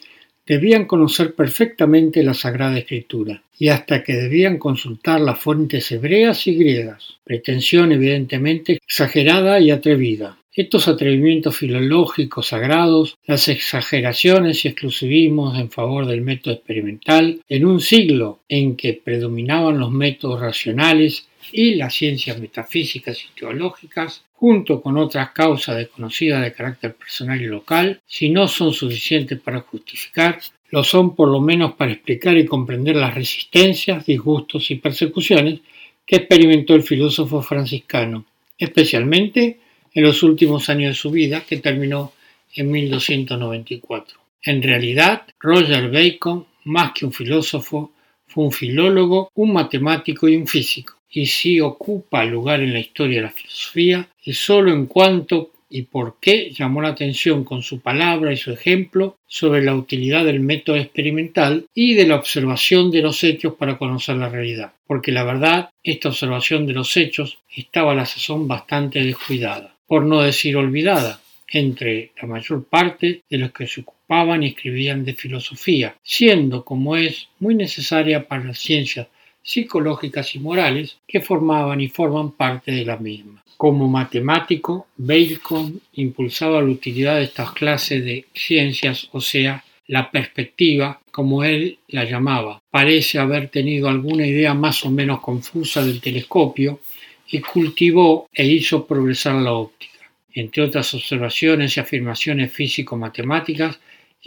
debían 0.46 0.86
conocer 0.86 1.36
perfectamente 1.36 2.24
la 2.24 2.34
Sagrada 2.34 2.78
Escritura, 2.78 3.44
y 3.60 3.68
hasta 3.68 4.02
que 4.02 4.14
debían 4.14 4.58
consultar 4.58 5.20
las 5.20 5.38
fuentes 5.38 5.92
hebreas 5.92 6.48
y 6.48 6.56
griegas, 6.56 7.18
pretensión 7.26 7.92
evidentemente 7.92 8.80
exagerada 8.88 9.60
y 9.60 9.72
atrevida. 9.72 10.38
Estos 10.54 10.88
atrevimientos 10.88 11.58
filológicos 11.58 12.48
sagrados, 12.48 13.18
las 13.26 13.50
exageraciones 13.50 14.64
y 14.64 14.70
exclusivismos 14.70 15.60
en 15.60 15.70
favor 15.72 16.06
del 16.06 16.22
método 16.22 16.54
experimental, 16.54 17.42
en 17.50 17.66
un 17.66 17.82
siglo 17.82 18.40
en 18.48 18.78
que 18.78 18.94
predominaban 18.94 19.80
los 19.80 19.92
métodos 19.92 20.40
racionales 20.40 21.28
y 21.52 21.76
las 21.76 21.94
ciencias 21.94 22.40
metafísicas 22.40 23.22
y 23.22 23.38
teológicas, 23.38 24.24
junto 24.36 24.82
con 24.82 24.98
otras 24.98 25.32
causas 25.32 25.78
desconocidas 25.78 26.42
de 26.42 26.54
carácter 26.54 26.96
personal 26.96 27.42
y 27.42 27.46
local, 27.46 28.02
si 28.06 28.30
no 28.30 28.48
son 28.48 28.74
suficientes 28.74 29.40
para 29.40 29.62
justificar, 29.62 30.40
lo 30.70 30.84
son 30.84 31.16
por 31.16 31.30
lo 31.30 31.40
menos 31.40 31.74
para 31.74 31.94
explicar 31.94 32.38
y 32.38 32.46
comprender 32.46 32.96
las 32.96 33.16
resistencias, 33.16 34.06
disgustos 34.06 34.70
y 34.72 34.76
persecuciones 34.76 35.62
que 36.06 36.18
experimentó 36.18 36.76
el 36.76 36.84
filósofo 36.84 37.42
franciscano, 37.42 38.26
especialmente 38.58 39.60
en 39.94 40.04
los 40.04 40.22
últimos 40.22 40.70
años 40.70 40.90
de 40.90 40.96
su 40.96 41.12
vida, 41.12 41.42
que 41.48 41.58
terminó 41.58 42.12
en 42.54 42.72
1294. 42.72 44.20
En 44.44 44.62
realidad, 44.62 45.24
Roger 45.40 45.90
Bacon, 45.90 46.46
más 46.66 46.92
que 46.94 47.06
un 47.06 47.14
filósofo, 47.14 47.94
fue 48.28 48.44
un 48.44 48.52
filólogo, 48.52 49.32
un 49.36 49.54
matemático 49.54 50.28
y 50.28 50.36
un 50.36 50.46
físico, 50.46 50.95
y 51.16 51.28
si 51.28 51.62
ocupa 51.62 52.26
lugar 52.26 52.62
en 52.62 52.74
la 52.74 52.80
historia 52.80 53.18
de 53.18 53.24
la 53.24 53.32
filosofía 53.32 54.10
es 54.24 54.38
solo 54.38 54.74
en 54.74 54.86
cuanto 54.86 55.52
y 55.70 55.84
por 55.84 56.18
qué 56.20 56.52
llamó 56.52 56.82
la 56.82 56.90
atención 56.90 57.46
con 57.46 57.64
su 57.64 57.80
palabra 57.80 58.34
y 58.34 58.38
su 58.38 58.52
ejemplo 58.52 59.16
sobre 59.26 59.64
la 59.64 59.76
utilidad 59.76 60.26
del 60.26 60.42
método 60.42 60.76
experimental 60.76 61.66
y 61.74 61.94
de 61.94 62.06
la 62.06 62.18
observación 62.18 62.92
de 62.92 63.02
los 63.02 63.24
hechos 63.24 63.56
para 63.56 63.78
conocer 63.78 64.18
la 64.18 64.30
realidad, 64.30 64.74
porque 64.86 65.12
la 65.14 65.24
verdad, 65.24 65.70
esta 65.84 66.10
observación 66.10 66.68
de 66.68 66.74
los 66.74 66.96
hechos 66.98 67.40
estaba 67.56 67.94
a 67.94 67.96
la 67.96 68.06
sazón 68.06 68.48
bastante 68.48 69.02
descuidada 69.02 69.76
por 69.88 70.04
no 70.04 70.22
decir 70.22 70.58
olvidada, 70.58 71.22
entre 71.48 72.12
la 72.20 72.28
mayor 72.28 72.66
parte 72.66 73.22
de 73.30 73.38
los 73.38 73.52
que 73.52 73.68
se 73.68 73.82
ocupaban 73.82 74.44
y 74.44 74.48
escribían 74.48 75.06
de 75.06 75.14
filosofía, 75.14 75.96
siendo 76.04 76.66
como 76.66 76.98
es 76.98 77.30
muy 77.40 77.56
necesaria 77.56 78.28
para 78.28 78.44
las 78.44 78.58
ciencias 78.60 79.08
psicológicas 79.46 80.36
y 80.36 80.40
morales 80.40 80.98
que 81.08 81.22
formaban 81.22 81.80
y 81.80 81.88
forman 81.88 82.32
parte 82.32 82.72
de 82.72 82.84
la 82.84 82.98
misma. 82.98 83.44
Como 83.56 83.88
matemático, 83.88 84.88
Bacon 84.98 85.80
impulsaba 85.94 86.62
la 86.62 86.70
utilidad 86.70 87.18
de 87.18 87.24
estas 87.24 87.52
clases 87.52 88.04
de 88.04 88.26
ciencias, 88.34 89.08
o 89.14 89.22
sea, 89.22 89.64
la 89.88 90.10
perspectiva, 90.10 91.00
como 91.12 91.44
él 91.44 91.78
la 91.88 92.04
llamaba. 92.04 92.60
Parece 92.72 93.20
haber 93.20 93.50
tenido 93.50 93.88
alguna 93.88 94.26
idea 94.26 94.54
más 94.54 94.84
o 94.84 94.90
menos 94.90 95.22
confusa 95.22 95.86
del 95.86 96.02
telescopio 96.02 96.82
y 97.30 97.40
cultivó 97.40 98.28
e 98.34 98.46
hizo 98.46 98.86
progresar 98.86 99.36
la 99.36 99.54
óptica. 99.54 99.94
Entre 100.34 100.64
otras 100.64 100.94
observaciones 100.94 101.78
y 101.78 101.80
afirmaciones 101.80 102.52
físico-matemáticas, 102.52 103.80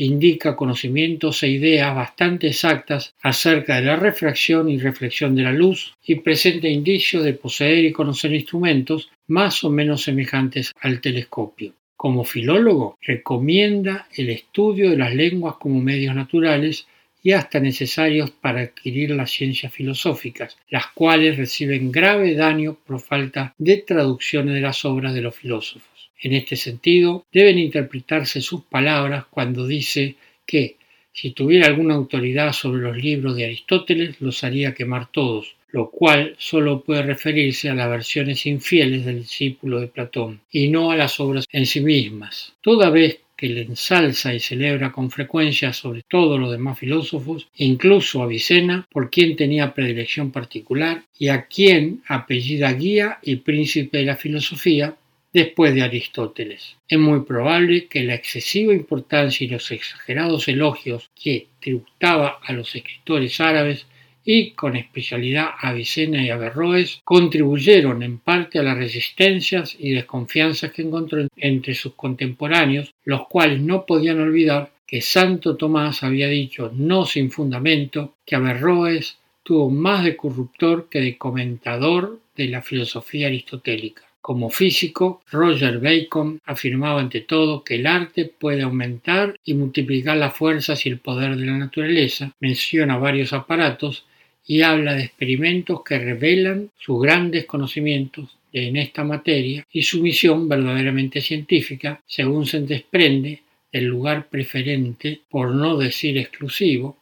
indica 0.04 0.56
conocimientos 0.56 1.42
e 1.42 1.48
ideas 1.48 1.94
bastante 1.94 2.46
exactas 2.48 3.14
acerca 3.22 3.76
de 3.76 3.82
la 3.82 3.96
refracción 3.96 4.68
y 4.68 4.78
reflexión 4.78 5.34
de 5.34 5.42
la 5.42 5.52
luz 5.52 5.94
y 6.04 6.16
presenta 6.16 6.68
indicios 6.68 7.24
de 7.24 7.34
poseer 7.34 7.84
y 7.84 7.92
conocer 7.92 8.32
instrumentos 8.32 9.10
más 9.26 9.64
o 9.64 9.70
menos 9.70 10.02
semejantes 10.02 10.72
al 10.80 11.00
telescopio. 11.00 11.74
Como 11.96 12.22
filólogo, 12.24 12.96
recomienda 13.02 14.06
el 14.14 14.30
estudio 14.30 14.90
de 14.90 14.96
las 14.96 15.14
lenguas 15.14 15.56
como 15.58 15.80
medios 15.80 16.14
naturales 16.14 16.86
y 17.22 17.32
hasta 17.32 17.58
necesarios 17.58 18.30
para 18.30 18.60
adquirir 18.60 19.10
las 19.10 19.32
ciencias 19.32 19.72
filosóficas, 19.72 20.56
las 20.70 20.86
cuales 20.88 21.36
reciben 21.36 21.90
grave 21.90 22.34
daño 22.34 22.76
por 22.86 23.00
falta 23.00 23.52
de 23.58 23.78
traducciones 23.78 24.54
de 24.54 24.60
las 24.60 24.84
obras 24.84 25.12
de 25.12 25.22
los 25.22 25.34
filósofos. 25.34 25.97
En 26.20 26.34
este 26.34 26.56
sentido, 26.56 27.26
deben 27.32 27.58
interpretarse 27.58 28.40
sus 28.40 28.64
palabras 28.64 29.26
cuando 29.30 29.66
dice 29.66 30.16
que 30.46 30.76
si 31.12 31.30
tuviera 31.30 31.66
alguna 31.66 31.94
autoridad 31.94 32.52
sobre 32.52 32.82
los 32.82 32.96
libros 32.96 33.36
de 33.36 33.44
Aristóteles, 33.44 34.20
los 34.20 34.44
haría 34.44 34.74
quemar 34.74 35.10
todos, 35.10 35.56
lo 35.70 35.90
cual 35.90 36.34
solo 36.38 36.82
puede 36.82 37.02
referirse 37.02 37.68
a 37.68 37.74
las 37.74 37.90
versiones 37.90 38.46
infieles 38.46 39.04
del 39.04 39.20
discípulo 39.20 39.80
de 39.80 39.88
Platón 39.88 40.40
y 40.50 40.68
no 40.68 40.90
a 40.90 40.96
las 40.96 41.18
obras 41.20 41.46
en 41.50 41.66
sí 41.66 41.80
mismas, 41.80 42.54
toda 42.60 42.90
vez 42.90 43.20
que 43.36 43.48
le 43.48 43.62
ensalza 43.62 44.34
y 44.34 44.40
celebra 44.40 44.90
con 44.90 45.12
frecuencia 45.12 45.72
sobre 45.72 46.02
todos 46.02 46.40
los 46.40 46.50
demás 46.50 46.76
filósofos, 46.76 47.46
incluso 47.56 48.20
a 48.20 48.24
Avicena, 48.24 48.86
por 48.90 49.10
quien 49.10 49.36
tenía 49.36 49.74
predilección 49.74 50.32
particular, 50.32 51.04
y 51.16 51.28
a 51.28 51.46
quien 51.46 52.02
apellida 52.08 52.72
guía 52.72 53.18
y 53.22 53.36
príncipe 53.36 53.98
de 53.98 54.06
la 54.06 54.16
filosofía, 54.16 54.96
después 55.38 55.74
de 55.74 55.82
Aristóteles. 55.82 56.76
Es 56.88 56.98
muy 56.98 57.20
probable 57.20 57.86
que 57.86 58.02
la 58.02 58.14
excesiva 58.14 58.72
importancia 58.72 59.44
y 59.44 59.48
los 59.48 59.70
exagerados 59.70 60.48
elogios 60.48 61.10
que 61.14 61.46
tributaba 61.60 62.40
a 62.42 62.52
los 62.52 62.74
escritores 62.74 63.40
árabes 63.40 63.86
y 64.24 64.50
con 64.50 64.76
especialidad 64.76 65.46
a 65.58 65.68
Avicena 65.68 66.22
y 66.22 66.28
Averroes, 66.28 67.00
contribuyeron 67.02 68.02
en 68.02 68.18
parte 68.18 68.58
a 68.58 68.62
las 68.62 68.76
resistencias 68.76 69.74
y 69.78 69.92
desconfianzas 69.92 70.70
que 70.72 70.82
encontró 70.82 71.26
entre 71.36 71.74
sus 71.74 71.94
contemporáneos, 71.94 72.92
los 73.04 73.26
cuales 73.28 73.60
no 73.60 73.86
podían 73.86 74.20
olvidar 74.20 74.72
que 74.86 75.00
Santo 75.00 75.56
Tomás 75.56 76.02
había 76.02 76.28
dicho, 76.28 76.70
no 76.74 77.06
sin 77.06 77.30
fundamento, 77.30 78.16
que 78.26 78.36
Averroes 78.36 79.16
tuvo 79.42 79.70
más 79.70 80.04
de 80.04 80.16
corruptor 80.16 80.88
que 80.90 81.00
de 81.00 81.16
comentador 81.16 82.20
de 82.36 82.48
la 82.48 82.60
filosofía 82.60 83.28
aristotélica. 83.28 84.07
Como 84.20 84.50
físico, 84.50 85.22
Roger 85.30 85.78
Bacon 85.78 86.40
afirmaba 86.44 87.00
ante 87.00 87.20
todo 87.20 87.64
que 87.64 87.76
el 87.76 87.86
arte 87.86 88.26
puede 88.26 88.62
aumentar 88.62 89.36
y 89.44 89.54
multiplicar 89.54 90.16
las 90.16 90.36
fuerzas 90.36 90.84
y 90.84 90.90
el 90.90 90.98
poder 90.98 91.36
de 91.36 91.46
la 91.46 91.56
naturaleza, 91.56 92.34
menciona 92.40 92.98
varios 92.98 93.32
aparatos 93.32 94.04
y 94.46 94.62
habla 94.62 94.94
de 94.94 95.04
experimentos 95.04 95.82
que 95.84 95.98
revelan 95.98 96.70
sus 96.78 97.00
grandes 97.02 97.46
conocimientos 97.46 98.36
en 98.52 98.76
esta 98.76 99.04
materia 99.04 99.66
y 99.70 99.82
su 99.82 100.02
misión 100.02 100.48
verdaderamente 100.48 101.20
científica, 101.20 102.02
según 102.06 102.46
se 102.46 102.60
desprende 102.60 103.42
del 103.72 103.84
lugar 103.84 104.28
preferente, 104.28 105.20
por 105.28 105.54
no 105.54 105.76
decir 105.76 106.16
exclusivo, 106.16 106.96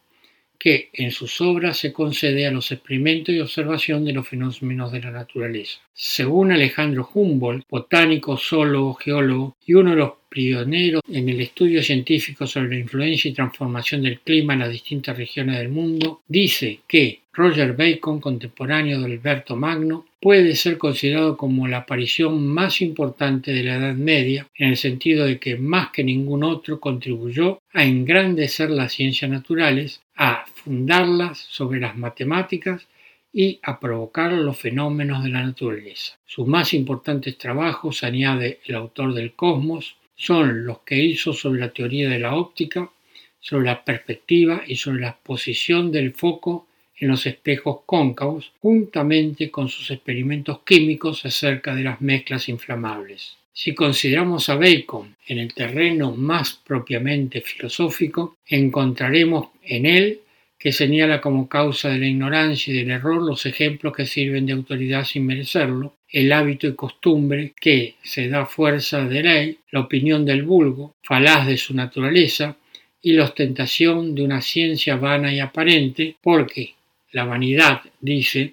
que 0.58 0.90
en 0.92 1.10
sus 1.10 1.40
obras 1.40 1.78
se 1.78 1.92
concede 1.92 2.46
a 2.46 2.50
los 2.50 2.72
experimentos 2.72 3.34
y 3.34 3.40
observación 3.40 4.04
de 4.04 4.12
los 4.12 4.28
fenómenos 4.28 4.92
de 4.92 5.00
la 5.00 5.10
naturaleza. 5.10 5.80
Según 5.92 6.52
Alejandro 6.52 7.08
Humboldt, 7.12 7.64
botánico, 7.68 8.36
zoólogo, 8.36 8.94
geólogo 8.94 9.56
y 9.66 9.74
uno 9.74 9.90
de 9.90 9.96
los 9.96 10.12
pioneros 10.28 11.00
en 11.10 11.28
el 11.28 11.40
estudio 11.40 11.82
científico 11.82 12.46
sobre 12.46 12.68
la 12.68 12.76
influencia 12.76 13.30
y 13.30 13.34
transformación 13.34 14.02
del 14.02 14.20
clima 14.20 14.52
en 14.52 14.60
las 14.60 14.70
distintas 14.70 15.16
regiones 15.16 15.56
del 15.56 15.70
mundo, 15.70 16.20
dice 16.28 16.80
que 16.86 17.20
Roger 17.32 17.74
Bacon, 17.74 18.20
contemporáneo 18.20 18.98
de 18.98 19.06
Alberto 19.06 19.56
Magno, 19.56 20.06
puede 20.20 20.56
ser 20.56 20.78
considerado 20.78 21.36
como 21.36 21.68
la 21.68 21.78
aparición 21.78 22.46
más 22.46 22.80
importante 22.80 23.52
de 23.52 23.62
la 23.62 23.76
Edad 23.76 23.94
Media, 23.94 24.48
en 24.54 24.70
el 24.70 24.76
sentido 24.76 25.26
de 25.26 25.38
que 25.38 25.56
más 25.56 25.90
que 25.90 26.02
ningún 26.02 26.44
otro 26.44 26.80
contribuyó 26.80 27.60
a 27.72 27.84
engrandecer 27.84 28.70
las 28.70 28.92
ciencias 28.92 29.30
naturales, 29.30 30.02
a 30.16 30.46
fundarlas 30.46 31.38
sobre 31.38 31.80
las 31.80 31.96
matemáticas 31.96 32.86
y 33.32 33.60
a 33.62 33.78
provocar 33.78 34.32
los 34.32 34.58
fenómenos 34.58 35.22
de 35.22 35.28
la 35.28 35.44
naturaleza. 35.44 36.18
Sus 36.24 36.46
más 36.46 36.72
importantes 36.72 37.36
trabajos, 37.36 38.02
añade 38.02 38.60
el 38.64 38.74
autor 38.74 39.12
del 39.12 39.34
Cosmos, 39.34 39.96
son 40.16 40.64
los 40.64 40.78
que 40.80 40.96
hizo 40.96 41.34
sobre 41.34 41.60
la 41.60 41.72
teoría 41.72 42.08
de 42.08 42.18
la 42.18 42.34
óptica, 42.34 42.90
sobre 43.38 43.66
la 43.66 43.84
perspectiva 43.84 44.62
y 44.66 44.76
sobre 44.76 45.02
la 45.02 45.16
posición 45.16 45.92
del 45.92 46.14
foco 46.14 46.66
en 46.96 47.08
los 47.08 47.26
espejos 47.26 47.80
cóncavos, 47.84 48.52
juntamente 48.60 49.50
con 49.50 49.68
sus 49.68 49.90
experimentos 49.90 50.60
químicos 50.64 51.26
acerca 51.26 51.74
de 51.74 51.84
las 51.84 52.00
mezclas 52.00 52.48
inflamables. 52.48 53.36
Si 53.58 53.74
consideramos 53.74 54.50
a 54.50 54.56
Bacon 54.56 55.16
en 55.26 55.38
el 55.38 55.54
terreno 55.54 56.12
más 56.12 56.60
propiamente 56.62 57.40
filosófico, 57.40 58.36
encontraremos 58.46 59.48
en 59.62 59.86
él 59.86 60.20
que 60.58 60.72
señala 60.72 61.22
como 61.22 61.48
causa 61.48 61.88
de 61.88 61.98
la 61.98 62.06
ignorancia 62.06 62.70
y 62.70 62.76
del 62.76 62.90
error 62.90 63.22
los 63.22 63.46
ejemplos 63.46 63.96
que 63.96 64.04
sirven 64.04 64.44
de 64.44 64.52
autoridad 64.52 65.04
sin 65.04 65.24
merecerlo, 65.24 65.94
el 66.10 66.32
hábito 66.32 66.66
y 66.66 66.74
costumbre 66.74 67.54
que 67.58 67.94
se 68.02 68.28
da 68.28 68.44
fuerza 68.44 69.06
de 69.08 69.22
ley, 69.22 69.58
la 69.70 69.80
opinión 69.80 70.26
del 70.26 70.42
vulgo, 70.42 70.94
falaz 71.02 71.46
de 71.46 71.56
su 71.56 71.72
naturaleza, 71.72 72.58
y 73.00 73.14
la 73.14 73.24
ostentación 73.24 74.14
de 74.14 74.22
una 74.22 74.42
ciencia 74.42 74.96
vana 74.96 75.32
y 75.32 75.40
aparente, 75.40 76.14
porque 76.20 76.74
la 77.12 77.24
vanidad, 77.24 77.80
dice, 78.02 78.52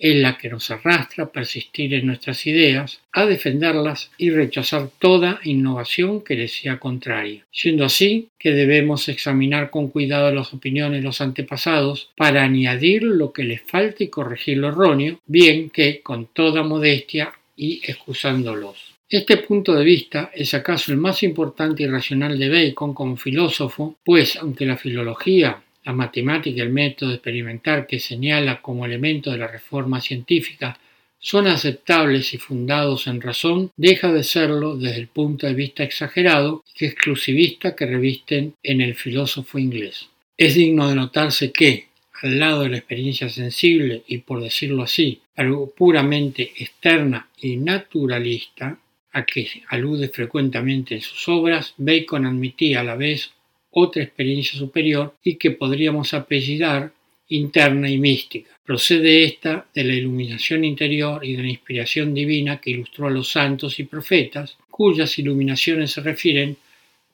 es 0.00 0.16
la 0.16 0.38
que 0.38 0.48
nos 0.48 0.70
arrastra 0.70 1.24
a 1.24 1.30
persistir 1.30 1.92
en 1.94 2.06
nuestras 2.06 2.46
ideas, 2.46 3.00
a 3.12 3.26
defenderlas 3.26 4.10
y 4.16 4.30
rechazar 4.30 4.88
toda 4.98 5.40
innovación 5.44 6.22
que 6.22 6.36
les 6.36 6.52
sea 6.52 6.80
contraria. 6.80 7.44
Siendo 7.52 7.84
así 7.84 8.28
que 8.38 8.52
debemos 8.52 9.08
examinar 9.10 9.70
con 9.70 9.88
cuidado 9.88 10.32
las 10.32 10.54
opiniones 10.54 11.00
de 11.00 11.04
los 11.04 11.20
antepasados 11.20 12.10
para 12.16 12.42
añadir 12.42 13.02
lo 13.02 13.32
que 13.32 13.44
les 13.44 13.60
falta 13.60 14.02
y 14.02 14.08
corregir 14.08 14.56
lo 14.56 14.68
erróneo, 14.68 15.20
bien 15.26 15.68
que 15.68 16.00
con 16.00 16.26
toda 16.26 16.62
modestia 16.62 17.32
y 17.54 17.82
excusándolos. 17.84 18.94
Este 19.10 19.36
punto 19.38 19.74
de 19.74 19.84
vista 19.84 20.30
es 20.32 20.54
acaso 20.54 20.92
el 20.92 20.98
más 20.98 21.22
importante 21.24 21.82
y 21.82 21.86
racional 21.86 22.38
de 22.38 22.48
Bacon 22.48 22.94
como 22.94 23.16
filósofo, 23.16 23.96
pues 24.04 24.36
aunque 24.36 24.64
la 24.64 24.76
filología 24.76 25.60
la 25.90 25.96
matemática 25.96 26.56
y 26.56 26.60
el 26.60 26.70
método 26.70 27.12
experimental 27.12 27.86
que 27.88 27.98
señala 27.98 28.62
como 28.62 28.86
elemento 28.86 29.32
de 29.32 29.38
la 29.38 29.48
reforma 29.48 30.00
científica 30.00 30.78
son 31.18 31.48
aceptables 31.48 32.32
y 32.32 32.38
fundados 32.38 33.08
en 33.08 33.20
razón, 33.20 33.72
deja 33.76 34.12
de 34.12 34.22
serlo 34.22 34.76
desde 34.76 35.00
el 35.00 35.08
punto 35.08 35.48
de 35.48 35.54
vista 35.54 35.82
exagerado 35.82 36.62
y 36.78 36.86
exclusivista 36.86 37.74
que 37.74 37.86
revisten 37.86 38.54
en 38.62 38.80
el 38.80 38.94
filósofo 38.94 39.58
inglés. 39.58 40.08
Es 40.38 40.54
digno 40.54 40.88
de 40.88 40.94
notarse 40.94 41.50
que, 41.50 41.88
al 42.22 42.38
lado 42.38 42.62
de 42.62 42.70
la 42.70 42.78
experiencia 42.78 43.28
sensible 43.28 44.02
y, 44.06 44.18
por 44.18 44.40
decirlo 44.40 44.84
así, 44.84 45.20
algo 45.36 45.70
puramente 45.70 46.52
externa 46.56 47.28
y 47.38 47.56
naturalista, 47.56 48.78
a 49.12 49.24
que 49.24 49.48
alude 49.68 50.08
frecuentemente 50.08 50.94
en 50.94 51.00
sus 51.00 51.28
obras, 51.28 51.74
Bacon 51.76 52.26
admitía 52.26 52.80
a 52.80 52.84
la 52.84 52.94
vez 52.94 53.32
otra 53.70 54.02
experiencia 54.02 54.58
superior 54.58 55.14
y 55.22 55.36
que 55.36 55.52
podríamos 55.52 56.14
apellidar 56.14 56.92
interna 57.28 57.88
y 57.88 57.98
mística. 57.98 58.50
Procede 58.64 59.24
esta 59.24 59.66
de 59.74 59.84
la 59.84 59.94
iluminación 59.94 60.64
interior 60.64 61.24
y 61.24 61.36
de 61.36 61.42
la 61.42 61.48
inspiración 61.48 62.12
divina 62.12 62.60
que 62.60 62.70
ilustró 62.70 63.06
a 63.06 63.10
los 63.10 63.30
santos 63.30 63.78
y 63.78 63.84
profetas, 63.84 64.56
cuyas 64.70 65.18
iluminaciones 65.18 65.92
se 65.92 66.00
refieren 66.00 66.56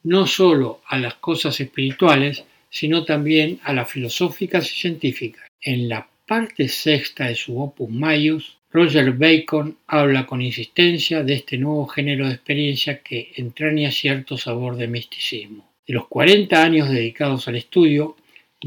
no 0.03 0.27
sólo 0.27 0.81
a 0.87 0.99
las 0.99 1.15
cosas 1.15 1.61
espirituales, 1.61 2.45
sino 2.71 3.05
también 3.05 3.61
a 3.63 3.73
las 3.73 3.91
filosóficas 3.91 4.71
y 4.71 4.81
científicas. 4.81 5.49
En 5.61 5.89
la 5.89 6.09
parte 6.27 6.69
sexta 6.69 7.27
de 7.27 7.35
su 7.35 7.61
Opus 7.61 7.91
Maius, 7.91 8.57
Roger 8.71 9.13
Bacon 9.13 9.79
habla 9.87 10.27
con 10.27 10.43
insistencia 10.43 11.23
de 11.23 11.35
este 11.35 11.57
nuevo 11.57 11.87
género 11.87 12.27
de 12.27 12.35
experiencia 12.35 13.03
que 13.03 13.33
entraña 13.37 13.91
cierto 13.91 14.37
sabor 14.37 14.77
de 14.77 14.87
misticismo. 14.87 15.66
De 15.87 15.95
los 15.95 16.09
40 16.09 16.65
años 16.65 16.91
dedicados 16.91 17.47
al 17.47 17.55
estudio, 17.55 18.17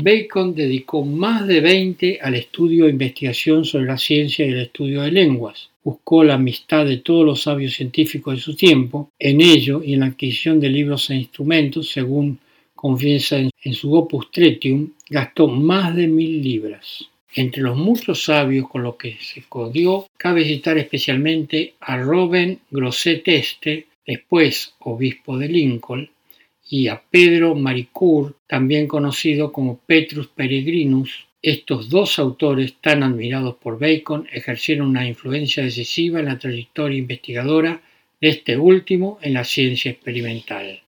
Bacon 0.01 0.55
dedicó 0.55 1.03
más 1.03 1.45
de 1.47 1.59
20 1.59 2.19
al 2.21 2.35
estudio 2.35 2.85
e 2.85 2.91
investigación 2.91 3.65
sobre 3.65 3.87
la 3.87 3.97
ciencia 3.97 4.45
y 4.45 4.51
el 4.51 4.61
estudio 4.61 5.01
de 5.01 5.11
lenguas. 5.11 5.69
Buscó 5.83 6.23
la 6.23 6.35
amistad 6.35 6.85
de 6.85 6.99
todos 6.99 7.25
los 7.25 7.41
sabios 7.41 7.73
científicos 7.73 8.35
de 8.35 8.41
su 8.41 8.55
tiempo 8.55 9.11
en 9.19 9.41
ello 9.41 9.83
y 9.83 9.95
en 9.95 9.99
la 9.99 10.05
adquisición 10.05 10.61
de 10.61 10.69
libros 10.69 11.09
e 11.09 11.15
instrumentos, 11.15 11.89
según 11.89 12.39
confiesa 12.73 13.37
en 13.37 13.73
su 13.73 13.93
Opus 13.93 14.31
Tretium, 14.31 14.91
gastó 15.09 15.49
más 15.49 15.93
de 15.97 16.07
mil 16.07 16.41
libras. 16.41 17.09
Entre 17.35 17.61
los 17.61 17.75
muchos 17.75 18.23
sabios 18.23 18.69
con 18.69 18.83
los 18.83 18.95
que 18.95 19.17
se 19.19 19.43
codió, 19.49 20.07
cabe 20.15 20.45
citar 20.45 20.77
especialmente 20.77 21.73
a 21.81 21.97
Robin 21.97 22.59
Grosset 22.71 23.27
Este, 23.27 23.87
después 24.05 24.73
obispo 24.79 25.37
de 25.37 25.49
Lincoln, 25.49 26.09
y 26.69 26.87
a 26.87 27.01
Pedro 27.09 27.55
Maricourt, 27.55 28.37
también 28.47 28.87
conocido 28.87 29.51
como 29.51 29.79
Petrus 29.79 30.27
Peregrinus. 30.27 31.25
Estos 31.41 31.89
dos 31.89 32.19
autores, 32.19 32.75
tan 32.79 33.01
admirados 33.01 33.55
por 33.55 33.79
Bacon, 33.79 34.27
ejercieron 34.31 34.89
una 34.89 35.07
influencia 35.07 35.63
decisiva 35.63 36.19
en 36.19 36.25
la 36.25 36.37
trayectoria 36.37 36.99
investigadora 36.99 37.81
de 38.21 38.29
este 38.29 38.57
último 38.57 39.17
en 39.21 39.33
la 39.33 39.45
ciencia 39.45 39.89
experimental. 39.89 40.83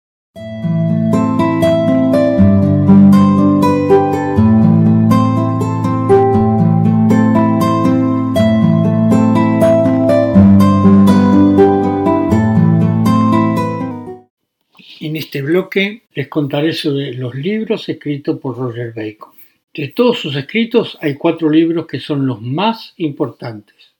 Este 15.21 15.43
bloque 15.43 16.01
les 16.15 16.27
contaré 16.29 16.73
sobre 16.73 17.13
los 17.13 17.35
libros 17.35 17.87
escritos 17.87 18.39
por 18.39 18.57
Roger 18.57 18.91
Bacon. 18.91 19.29
De 19.71 19.89
todos 19.89 20.19
sus 20.19 20.35
escritos 20.35 20.97
hay 20.99 21.13
cuatro 21.13 21.47
libros 21.47 21.85
que 21.85 21.99
son 21.99 22.25
los 22.25 22.41
más 22.41 22.95
importantes. 22.97 23.93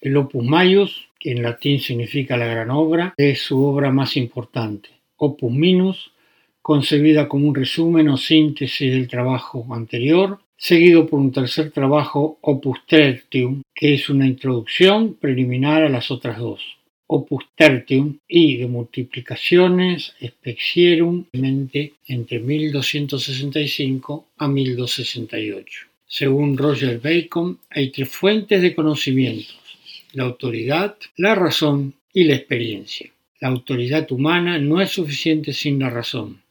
El 0.00 0.16
Opus 0.16 0.42
Maius, 0.42 1.08
que 1.20 1.32
en 1.32 1.42
latín 1.42 1.80
significa 1.80 2.38
la 2.38 2.46
gran 2.46 2.70
obra, 2.70 3.12
es 3.18 3.42
su 3.42 3.62
obra 3.62 3.90
más 3.90 4.16
importante. 4.16 4.88
Opus 5.18 5.52
Minus, 5.52 6.12
concebida 6.62 7.28
como 7.28 7.46
un 7.46 7.54
resumen 7.54 8.08
o 8.08 8.16
síntesis 8.16 8.90
del 8.90 9.06
trabajo 9.06 9.66
anterior, 9.70 10.38
seguido 10.56 11.06
por 11.06 11.20
un 11.20 11.30
tercer 11.30 11.72
trabajo, 11.72 12.38
Opus 12.40 12.86
Tertium, 12.86 13.60
que 13.74 13.92
es 13.94 14.08
una 14.08 14.26
introducción 14.26 15.12
preliminar 15.20 15.82
a 15.82 15.90
las 15.90 16.10
otras 16.10 16.38
dos. 16.38 16.77
Opus 17.10 17.46
Tertium 17.56 18.18
y 18.28 18.58
de 18.58 18.66
multiplicaciones 18.66 20.14
Spexierum 20.22 21.24
entre 21.32 22.38
1265 22.38 24.26
a 24.36 24.46
1268. 24.46 25.86
Según 26.06 26.58
Roger 26.58 27.00
Bacon, 27.00 27.58
hay 27.70 27.90
tres 27.90 28.10
fuentes 28.10 28.60
de 28.60 28.74
conocimientos, 28.74 29.58
la 30.12 30.24
autoridad, 30.24 30.96
la 31.16 31.34
razón 31.34 31.94
y 32.12 32.24
la 32.24 32.34
experiencia. 32.34 33.10
La 33.40 33.48
autoridad 33.48 34.10
humana 34.12 34.58
no 34.58 34.80
es 34.80 34.90
suficiente 34.90 35.52
sin 35.52 35.78
la 35.78 35.88
razón. 35.90 36.42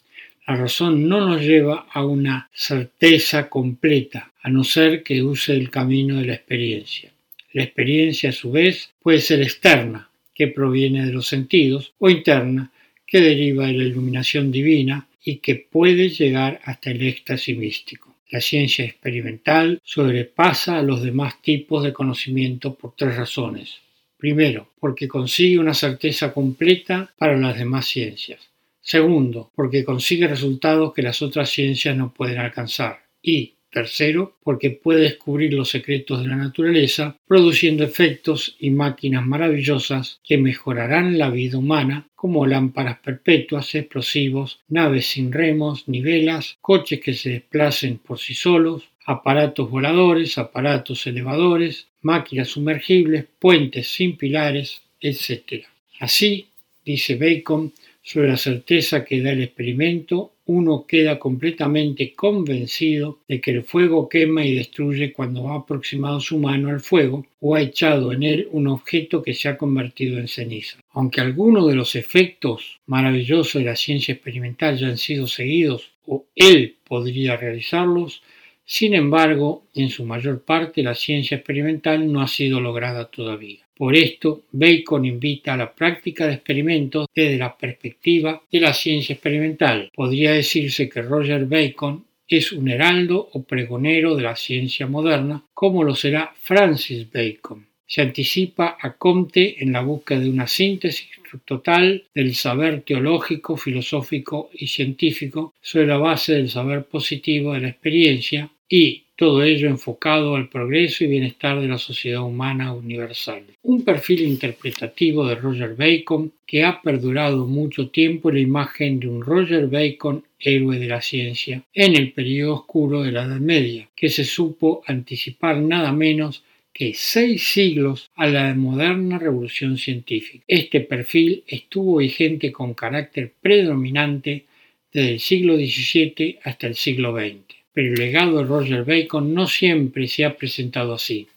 La 0.47 0.55
razón 0.55 1.07
no 1.07 1.27
nos 1.27 1.41
lleva 1.41 1.87
a 1.91 2.03
una 2.05 2.49
certeza 2.53 3.49
completa, 3.49 4.31
a 4.41 4.49
no 4.49 4.63
ser 4.63 5.03
que 5.03 5.21
use 5.21 5.53
el 5.53 5.69
camino 5.69 6.15
de 6.15 6.25
la 6.25 6.33
experiencia. 6.33 7.11
La 7.53 7.63
experiencia, 7.63 8.29
a 8.29 8.33
su 8.33 8.51
vez, 8.51 8.91
puede 9.01 9.19
ser 9.19 9.41
externa, 9.41 10.06
que 10.37 10.47
proviene 10.47 11.03
de 11.03 11.11
los 11.11 11.27
sentidos, 11.27 11.93
o 11.97 12.11
interna, 12.11 12.71
que 13.07 13.19
deriva 13.19 13.65
de 13.65 13.73
la 13.73 13.85
iluminación 13.85 14.51
divina 14.51 15.07
y 15.23 15.37
que 15.37 15.55
puede 15.55 16.09
llegar 16.09 16.61
hasta 16.63 16.91
el 16.91 17.01
éxtasis 17.01 17.57
místico. 17.57 18.15
La 18.29 18.39
ciencia 18.39 18.85
experimental 18.85 19.81
sobrepasa 19.83 20.77
a 20.77 20.83
los 20.83 21.01
demás 21.01 21.41
tipos 21.41 21.83
de 21.83 21.91
conocimiento 21.91 22.75
por 22.75 22.93
tres 22.95 23.15
razones. 23.15 23.77
Primero, 24.15 24.69
porque 24.79 25.07
consigue 25.07 25.57
una 25.57 25.73
certeza 25.73 26.31
completa 26.31 27.11
para 27.17 27.35
las 27.35 27.57
demás 27.57 27.87
ciencias. 27.87 28.51
Segundo, 28.79 29.51
porque 29.55 29.83
consigue 29.83 30.27
resultados 30.27 30.93
que 30.93 31.01
las 31.01 31.23
otras 31.23 31.49
ciencias 31.49 31.97
no 31.97 32.13
pueden 32.13 32.37
alcanzar. 32.37 32.99
Y, 33.23 33.55
tercero, 33.77 34.33
porque 34.43 34.71
puede 34.71 35.01
descubrir 35.01 35.53
los 35.53 35.69
secretos 35.69 36.23
de 36.23 36.29
la 36.29 36.35
naturaleza, 36.35 37.15
produciendo 37.27 37.83
efectos 37.83 38.55
y 38.59 38.71
máquinas 38.71 39.23
maravillosas 39.23 40.19
que 40.23 40.39
mejorarán 40.39 41.19
la 41.19 41.29
vida 41.29 41.59
humana 41.59 42.07
como 42.15 42.47
lámparas 42.47 42.97
perpetuas, 42.97 43.75
explosivos, 43.75 44.61
naves 44.67 45.05
sin 45.05 45.31
remos 45.31 45.87
ni 45.87 46.01
velas, 46.01 46.57
coches 46.59 46.99
que 46.99 47.13
se 47.13 47.29
desplacen 47.29 47.99
por 47.99 48.17
sí 48.17 48.33
solos, 48.33 48.89
aparatos 49.05 49.69
voladores, 49.69 50.39
aparatos 50.39 51.05
elevadores, 51.05 51.85
máquinas 52.01 52.47
sumergibles, 52.47 53.25
puentes 53.37 53.87
sin 53.89 54.17
pilares, 54.17 54.81
etc. 54.99 55.65
Así, 55.99 56.47
dice 56.83 57.15
Bacon, 57.15 57.71
sobre 58.07 58.29
la 58.29 58.37
certeza 58.37 59.03
que 59.03 59.21
da 59.21 59.33
el 59.33 59.43
experimento, 59.43 60.31
uno 60.45 60.85
queda 60.87 61.19
completamente 61.19 62.13
convencido 62.13 63.19
de 63.27 63.41
que 63.41 63.51
el 63.51 63.63
fuego 63.63 64.07
quema 64.07 64.45
y 64.45 64.55
destruye 64.55 65.11
cuando 65.11 65.49
ha 65.49 65.55
aproximado 65.55 66.21
su 66.21 66.39
mano 66.39 66.69
al 66.69 66.79
fuego 66.79 67.25
o 67.41 67.55
ha 67.55 67.61
echado 67.61 68.13
en 68.13 68.23
él 68.23 68.47
un 68.53 68.67
objeto 68.67 69.21
que 69.21 69.33
se 69.33 69.49
ha 69.49 69.57
convertido 69.57 70.19
en 70.19 70.29
ceniza. 70.29 70.79
Aunque 70.91 71.19
algunos 71.19 71.67
de 71.67 71.75
los 71.75 71.97
efectos 71.97 72.79
maravillosos 72.85 73.61
de 73.61 73.67
la 73.67 73.75
ciencia 73.75 74.13
experimental 74.13 74.77
ya 74.77 74.87
han 74.87 74.97
sido 74.97 75.27
seguidos 75.27 75.91
o 76.05 76.27
él 76.33 76.77
podría 76.85 77.35
realizarlos, 77.35 78.23
sin 78.63 78.93
embargo, 78.93 79.65
en 79.73 79.89
su 79.89 80.05
mayor 80.05 80.45
parte 80.45 80.81
la 80.81 80.95
ciencia 80.95 81.35
experimental 81.35 82.09
no 82.09 82.21
ha 82.21 82.29
sido 82.29 82.61
lograda 82.61 83.11
todavía. 83.11 83.66
Por 83.77 83.95
esto, 83.95 84.43
Bacon 84.51 85.05
invita 85.05 85.53
a 85.53 85.57
la 85.57 85.73
práctica 85.73 86.25
de 86.25 86.33
experimentos 86.33 87.05
desde 87.13 87.37
la 87.37 87.55
perspectiva 87.55 88.41
de 88.51 88.59
la 88.59 88.73
ciencia 88.73 89.13
experimental. 89.13 89.91
Podría 89.93 90.31
decirse 90.31 90.89
que 90.89 91.03
Roger 91.03 91.45
Bacon 91.45 92.03
es 92.27 92.51
un 92.51 92.69
heraldo 92.69 93.29
o 93.33 93.43
pregonero 93.43 94.15
de 94.15 94.23
la 94.23 94.35
ciencia 94.35 94.87
moderna, 94.87 95.43
como 95.53 95.83
lo 95.83 95.95
será 95.95 96.33
Francis 96.41 97.07
Bacon. 97.11 97.67
Se 97.85 98.01
anticipa 98.01 98.77
a 98.81 98.97
Comte 98.97 99.63
en 99.63 99.71
la 99.71 99.81
búsqueda 99.81 100.19
de 100.19 100.29
una 100.29 100.47
síntesis 100.47 101.07
total 101.45 102.03
del 102.13 102.35
saber 102.35 102.81
teológico, 102.81 103.55
filosófico 103.57 104.49
y 104.53 104.67
científico 104.67 105.53
sobre 105.61 105.87
la 105.87 105.97
base 105.97 106.33
del 106.33 106.49
saber 106.49 106.85
positivo 106.85 107.53
de 107.53 107.61
la 107.61 107.69
experiencia 107.69 108.49
y 108.69 109.03
todo 109.17 109.43
ello 109.43 109.67
enfocado 109.67 110.35
al 110.35 110.47
progreso 110.47 111.03
y 111.03 111.07
bienestar 111.07 111.59
de 111.59 111.67
la 111.67 111.79
sociedad 111.79 112.21
humana 112.21 112.71
universal. 112.73 113.43
Un 113.63 113.83
perfil 113.83 114.21
interpretativo 114.21 115.25
de 115.25 115.33
Roger 115.35 115.75
Bacon 115.75 116.31
que 116.45 116.63
ha 116.63 116.81
perdurado 116.81 117.47
mucho 117.47 117.89
tiempo 117.89 118.29
la 118.29 118.39
imagen 118.39 118.99
de 118.99 119.07
un 119.07 119.21
Roger 119.23 119.67
Bacon 119.67 120.23
héroe 120.39 120.77
de 120.77 120.87
la 120.87 121.01
ciencia 121.01 121.63
en 121.73 121.95
el 121.95 122.11
periodo 122.11 122.53
oscuro 122.53 123.01
de 123.01 123.11
la 123.11 123.23
Edad 123.23 123.39
Media, 123.39 123.89
que 123.95 124.09
se 124.09 124.23
supo 124.23 124.83
anticipar 124.85 125.57
nada 125.57 125.91
menos 125.91 126.43
que 126.71 126.93
seis 126.93 127.43
siglos 127.47 128.11
a 128.15 128.27
la 128.27 128.53
moderna 128.53 129.17
revolución 129.17 129.79
científica. 129.79 130.43
Este 130.47 130.81
perfil 130.81 131.43
estuvo 131.47 131.97
vigente 131.97 132.51
con 132.51 132.75
carácter 132.75 133.33
predominante 133.41 134.45
desde 134.93 135.13
el 135.13 135.19
siglo 135.19 135.55
XVII 135.55 136.37
hasta 136.43 136.67
el 136.67 136.75
siglo 136.75 137.15
XX 137.15 137.56
pero 137.77 137.93
el 137.93 137.99
legado 137.99 138.39
de 138.39 138.43
Roger 138.43 138.83
Bacon 138.83 139.35
no 139.35 139.45
siempre 139.45 140.07
se 140.07 140.25
ha 140.25 140.35
presentado 140.35 140.95
así. 140.95 141.27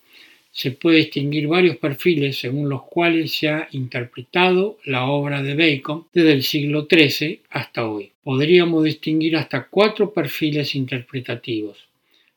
Se 0.50 0.70
puede 0.70 0.96
distinguir 0.96 1.46
varios 1.46 1.76
perfiles 1.76 2.38
según 2.38 2.70
los 2.70 2.84
cuales 2.84 3.34
se 3.34 3.50
ha 3.50 3.68
interpretado 3.72 4.78
la 4.86 5.04
obra 5.04 5.42
de 5.42 5.54
Bacon 5.54 6.06
desde 6.14 6.32
el 6.32 6.42
siglo 6.42 6.88
XIII 6.90 7.42
hasta 7.50 7.86
hoy. 7.86 8.12
Podríamos 8.24 8.84
distinguir 8.84 9.36
hasta 9.36 9.66
cuatro 9.66 10.14
perfiles 10.14 10.74
interpretativos. 10.74 11.76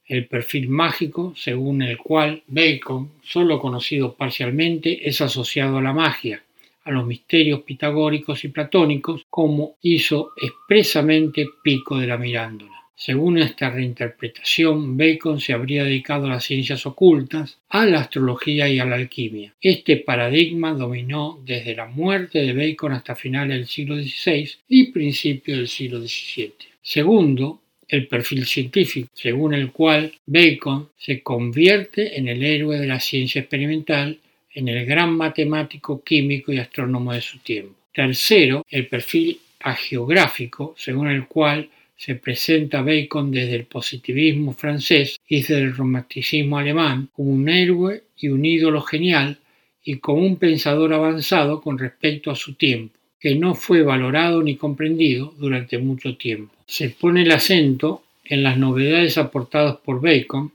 El 0.06 0.28
perfil 0.28 0.68
mágico, 0.68 1.34
según 1.38 1.82
el 1.82 1.98
cual 1.98 2.44
Bacon, 2.48 3.10
solo 3.24 3.58
conocido 3.58 4.16
parcialmente, 4.16 5.08
es 5.08 5.22
asociado 5.22 5.78
a 5.78 5.82
la 5.82 5.94
magia, 5.94 6.44
a 6.84 6.92
los 6.92 7.06
misterios 7.06 7.62
pitagóricos 7.62 8.44
y 8.44 8.50
platónicos, 8.50 9.26
como 9.30 9.78
hizo 9.82 10.34
expresamente 10.36 11.48
Pico 11.64 11.98
de 11.98 12.08
la 12.08 12.18
Mirándola. 12.18 12.83
Según 12.96 13.38
esta 13.40 13.70
reinterpretación, 13.70 14.98
Bacon 14.98 15.40
se 15.40 15.54
habría 15.54 15.84
dedicado 15.84 16.28
a 16.28 16.30
las 16.30 16.46
ciencias 16.46 16.86
ocultas, 16.86 17.58
a 17.70 17.86
la 17.86 18.02
astrología 18.02 18.70
y 18.70 18.80
a 18.80 18.86
la 18.86 18.96
alquimia. 18.96 19.54
Este 19.60 19.98
paradigma 19.98 20.74
dominó 20.74 21.42
desde 21.46 21.76
la 21.76 21.88
muerte 21.88 22.40
de 22.40 22.54
Bacon 22.54 22.94
hasta 22.94 23.16
finales 23.16 23.58
del 23.58 23.68
siglo 23.68 23.96
XVI 23.96 24.50
y 24.68 24.92
principios 24.92 25.58
del 25.58 25.68
siglo 25.68 26.00
XVII. 26.02 26.54
Segundo, 26.82 27.62
el 27.88 28.08
perfil 28.08 28.46
científico, 28.46 29.10
según 29.14 29.54
el 29.54 29.72
cual 29.72 30.14
Bacon 30.26 30.90
se 30.98 31.22
convierte 31.22 32.18
en 32.18 32.28
el 32.28 32.44
héroe 32.44 32.80
de 32.80 32.88
la 32.88 33.00
ciencia 33.00 33.42
experimental, 33.42 34.20
en 34.54 34.68
el 34.68 34.86
gran 34.86 35.16
matemático, 35.16 36.04
químico 36.04 36.52
y 36.52 36.60
astrónomo 36.60 37.14
de 37.14 37.22
su 37.22 37.40
tiempo. 37.40 37.76
Tercero, 37.94 38.66
el 38.70 38.88
perfil 38.88 39.40
agiográfico, 39.60 40.76
según 40.78 41.10
el 41.10 41.28
cual 41.28 41.70
se 41.96 42.16
presenta 42.16 42.82
Bacon 42.82 43.32
desde 43.32 43.56
el 43.56 43.66
positivismo 43.66 44.54
francés 44.54 45.20
y 45.28 45.38
desde 45.38 45.60
el 45.60 45.76
romanticismo 45.76 46.58
alemán 46.58 47.10
como 47.14 47.32
un 47.32 47.50
héroe 47.50 48.04
y 48.18 48.30
un 48.30 48.46
ídolo 48.46 48.82
genial 48.82 49.40
y 49.84 49.98
como 49.98 50.22
un 50.22 50.38
pensador 50.38 50.94
avanzado 50.94 51.62
con 51.62 51.78
respecto 51.78 52.32
a 52.32 52.36
su 52.36 52.56
tiempo, 52.56 52.98
que 53.20 53.36
no 53.36 53.54
fue 53.56 53.84
valorado 53.84 54.42
ni 54.42 54.56
comprendido 54.56 55.34
durante 55.38 55.78
mucho 55.78 56.16
tiempo. 56.18 56.54
Se 56.68 56.90
pone 56.90 57.24
el 57.24 57.32
acento 57.32 58.04
en 58.24 58.44
las 58.44 58.58
novedades 58.58 59.18
aportadas 59.18 59.78
por 59.78 60.02
Bacon, 60.02 60.52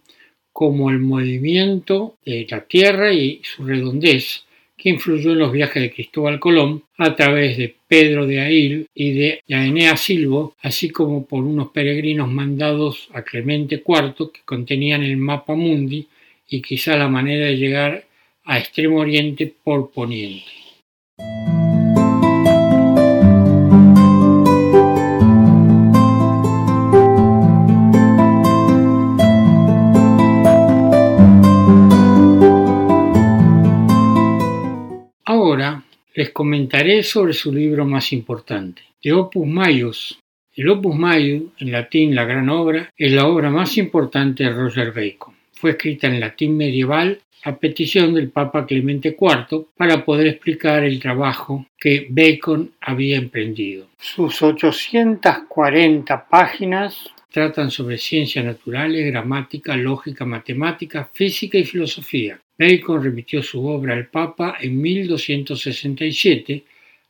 como 0.53 0.91
el 0.91 0.99
movimiento 0.99 2.17
de 2.25 2.47
la 2.51 2.63
Tierra 2.63 3.13
y 3.13 3.41
su 3.45 3.65
redondez, 3.65 4.45
que 4.79 4.91
influyó 4.91 5.33
en 5.33 5.41
los 5.41 5.53
viajes 5.53 5.83
de 5.83 5.91
Cristóbal 5.91 6.39
Colón 6.39 6.85
a 6.97 7.17
través 7.17 7.59
de 7.59 7.75
Pedro 7.89 8.27
de 8.27 8.41
Ail 8.41 8.87
y 8.95 9.13
de 9.13 9.43
Aenea 9.51 9.97
Silvo, 9.97 10.55
así 10.63 10.91
como 10.91 11.27
por 11.27 11.43
unos 11.45 11.71
peregrinos 11.71 12.31
mandados 12.31 13.09
a 13.13 13.23
Clemente 13.23 13.83
IV 13.87 14.31
que 14.33 14.41
contenían 14.45 15.03
el 15.03 15.17
mapa 15.17 15.55
mundi 15.55 16.07
y 16.49 16.63
quizá 16.63 16.97
la 16.97 17.09
manera 17.09 17.47
de 17.47 17.57
llegar 17.57 18.05
a 18.45 18.59
Extremo 18.59 19.01
Oriente 19.01 19.53
por 19.63 19.91
Poniente. 19.91 20.47
Les 36.19 36.31
comentaré 36.31 37.05
sobre 37.05 37.33
su 37.33 37.53
libro 37.53 37.87
más 37.87 38.13
importante, 38.13 38.83
de 39.01 39.13
Opus 39.13 39.47
Maius. 39.47 40.19
El 40.53 40.69
Opus 40.69 40.97
Maius, 40.97 41.45
en 41.61 41.71
latín 41.71 42.13
la 42.13 42.25
gran 42.25 42.49
obra, 42.49 42.93
es 42.97 43.13
la 43.13 43.29
obra 43.29 43.51
más 43.51 43.79
importante 43.79 44.43
de 44.43 44.51
Roger 44.51 44.91
Bacon. 44.93 45.33
Fue 45.53 45.71
escrita 45.71 46.09
en 46.09 46.19
latín 46.19 46.57
medieval 46.57 47.21
a 47.45 47.55
petición 47.55 48.15
del 48.15 48.31
Papa 48.31 48.67
Clemente 48.67 49.17
IV 49.17 49.67
para 49.77 50.05
poder 50.05 50.27
explicar 50.27 50.83
el 50.83 50.99
trabajo 50.99 51.67
que 51.79 52.09
Bacon 52.11 52.73
había 52.81 53.17
emprendido. 53.17 53.87
Sus 54.01 54.43
840 54.43 56.27
páginas 56.29 57.13
tratan 57.31 57.71
sobre 57.71 57.97
ciencias 57.97 58.45
naturales, 58.45 59.07
gramática, 59.07 59.77
lógica, 59.77 60.25
matemática, 60.25 61.09
física 61.15 61.59
y 61.59 61.65
filosofía. 61.65 62.41
Bacon 62.59 63.03
remitió 63.03 63.43
su 63.43 63.65
obra 63.65 63.95
al 63.95 64.09
Papa 64.09 64.57
en 64.61 64.81
1267 64.81 66.65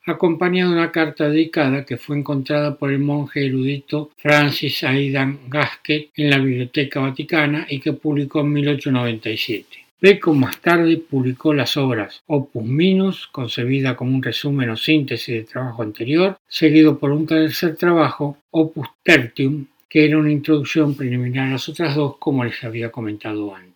acompañado 0.04 0.70
de 0.70 0.76
una 0.76 0.92
carta 0.92 1.28
dedicada 1.28 1.84
que 1.84 1.96
fue 1.96 2.18
encontrada 2.18 2.76
por 2.76 2.92
el 2.92 2.98
monje 2.98 3.46
erudito 3.46 4.10
Francis 4.16 4.84
Aidan 4.84 5.38
Gasquet 5.48 6.10
en 6.16 6.30
la 6.30 6.38
Biblioteca 6.38 7.00
Vaticana 7.00 7.66
y 7.68 7.80
que 7.80 7.92
publicó 7.92 8.40
en 8.40 8.52
1897. 8.52 9.66
Bacon 10.00 10.38
más 10.38 10.60
tarde 10.60 10.96
publicó 10.96 11.52
las 11.52 11.76
obras 11.76 12.22
Opus 12.26 12.64
Minus, 12.64 13.26
concebida 13.26 13.96
como 13.96 14.14
un 14.14 14.22
resumen 14.22 14.70
o 14.70 14.76
síntesis 14.76 15.34
del 15.34 15.46
trabajo 15.46 15.82
anterior, 15.82 16.38
seguido 16.46 16.98
por 16.98 17.10
un 17.10 17.26
tercer 17.26 17.74
trabajo, 17.74 18.38
Opus 18.50 18.86
Tertium, 19.02 19.66
que 19.88 20.04
era 20.04 20.18
una 20.18 20.30
introducción 20.30 20.94
preliminar 20.94 21.48
a 21.48 21.52
las 21.52 21.68
otras 21.68 21.96
dos, 21.96 22.16
como 22.18 22.44
les 22.44 22.62
había 22.62 22.90
comentado 22.90 23.54
antes. 23.54 23.67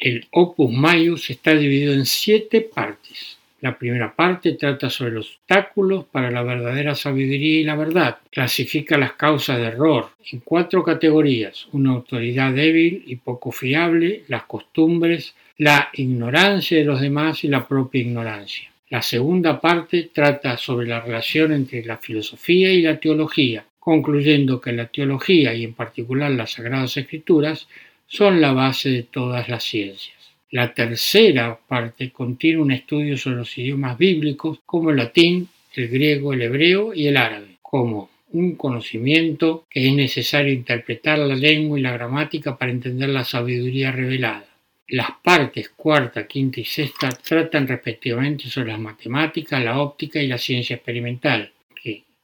El 0.00 0.26
Opus 0.30 0.72
Maius 0.72 1.28
está 1.28 1.54
dividido 1.54 1.92
en 1.92 2.06
siete 2.06 2.62
partes. 2.62 3.36
La 3.60 3.76
primera 3.76 4.16
parte 4.16 4.52
trata 4.52 4.88
sobre 4.88 5.10
los 5.10 5.28
obstáculos 5.36 6.06
para 6.06 6.30
la 6.30 6.42
verdadera 6.42 6.94
sabiduría 6.94 7.60
y 7.60 7.64
la 7.64 7.76
verdad. 7.76 8.16
Clasifica 8.30 8.96
las 8.96 9.12
causas 9.12 9.58
de 9.58 9.64
error 9.64 10.08
en 10.32 10.40
cuatro 10.40 10.82
categorías. 10.82 11.68
Una 11.72 11.90
autoridad 11.90 12.54
débil 12.54 13.04
y 13.06 13.16
poco 13.16 13.52
fiable, 13.52 14.24
las 14.28 14.44
costumbres, 14.44 15.34
la 15.58 15.90
ignorancia 15.92 16.78
de 16.78 16.86
los 16.86 17.02
demás 17.02 17.44
y 17.44 17.48
la 17.48 17.68
propia 17.68 18.00
ignorancia. 18.00 18.70
La 18.88 19.02
segunda 19.02 19.60
parte 19.60 20.08
trata 20.14 20.56
sobre 20.56 20.86
la 20.86 21.02
relación 21.02 21.52
entre 21.52 21.84
la 21.84 21.98
filosofía 21.98 22.72
y 22.72 22.80
la 22.80 22.98
teología, 22.98 23.66
concluyendo 23.78 24.62
que 24.62 24.72
la 24.72 24.86
teología 24.86 25.52
y 25.52 25.64
en 25.64 25.74
particular 25.74 26.30
las 26.30 26.52
Sagradas 26.52 26.96
Escrituras 26.96 27.68
son 28.12 28.40
la 28.40 28.52
base 28.52 28.88
de 28.90 29.02
todas 29.04 29.48
las 29.48 29.62
ciencias. 29.62 30.16
La 30.50 30.74
tercera 30.74 31.56
parte 31.68 32.10
contiene 32.10 32.60
un 32.60 32.72
estudio 32.72 33.16
sobre 33.16 33.36
los 33.36 33.56
idiomas 33.56 33.96
bíblicos 33.96 34.58
como 34.66 34.90
el 34.90 34.96
latín, 34.96 35.48
el 35.74 35.88
griego, 35.88 36.32
el 36.32 36.42
hebreo 36.42 36.92
y 36.92 37.06
el 37.06 37.16
árabe, 37.16 37.58
como 37.62 38.10
un 38.32 38.56
conocimiento 38.56 39.64
que 39.70 39.86
es 39.86 39.94
necesario 39.94 40.52
interpretar 40.52 41.20
la 41.20 41.36
lengua 41.36 41.78
y 41.78 41.82
la 41.82 41.92
gramática 41.92 42.58
para 42.58 42.72
entender 42.72 43.10
la 43.10 43.22
sabiduría 43.22 43.92
revelada. 43.92 44.46
Las 44.88 45.10
partes 45.22 45.68
cuarta, 45.68 46.26
quinta 46.26 46.58
y 46.58 46.64
sexta 46.64 47.10
tratan 47.10 47.68
respectivamente 47.68 48.48
sobre 48.48 48.72
las 48.72 48.80
matemáticas, 48.80 49.62
la 49.62 49.80
óptica 49.80 50.20
y 50.20 50.26
la 50.26 50.38
ciencia 50.38 50.74
experimental, 50.74 51.52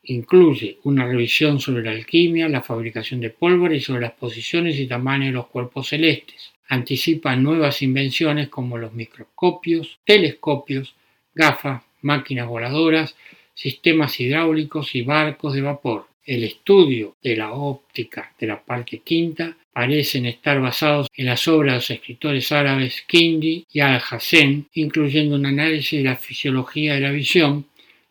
incluye 0.07 0.79
una 0.85 1.07
revisión 1.07 1.61
sobre 1.61 1.85
la 1.85 1.93
alquimia, 1.93 2.49
la 2.49 2.63
fabricación 2.63 3.21
de 3.21 3.31
pólvora 3.31 3.75
y 3.75 3.81
sobre 3.81 4.03
las 4.03 4.13
posiciones 4.13 4.79
y 4.79 4.87
tamaños 4.87 5.29
de 5.29 5.33
los 5.33 5.47
cuerpos 5.47 5.89
celestes 5.89 6.53
anticipa 6.69 7.37
nuevas 7.37 7.83
invenciones 7.83 8.49
como 8.49 8.79
los 8.79 8.93
microscopios, 8.93 9.99
telescopios, 10.05 10.95
gafas, 11.35 11.83
máquinas 12.03 12.49
voladoras, 12.49 13.15
sistemas 13.55 14.19
hidráulicos 14.21 14.95
y 14.95 15.03
barcos 15.03 15.55
de 15.55 15.63
vapor. 15.63 16.07
El 16.25 16.43
estudio 16.43 17.17
de 17.23 17.37
la 17.37 17.53
óptica 17.53 18.35
de 18.39 18.49
la 18.49 18.61
parte 18.61 18.99
quinta 18.99 19.57
parecen 19.73 20.27
estar 20.27 20.61
basados 20.61 21.07
en 21.15 21.27
las 21.27 21.47
obras 21.47 21.73
de 21.73 21.77
los 21.77 21.91
escritores 21.91 22.51
árabes 22.51 23.05
Kindi 23.07 23.65
y 23.73 23.81
Al-Hassen, 23.81 24.67
incluyendo 24.75 25.37
un 25.37 25.47
análisis 25.47 25.99
de 26.01 26.05
la 26.05 26.17
fisiología 26.17 26.95
de 26.95 27.01
la 27.01 27.13
visión, 27.13 27.67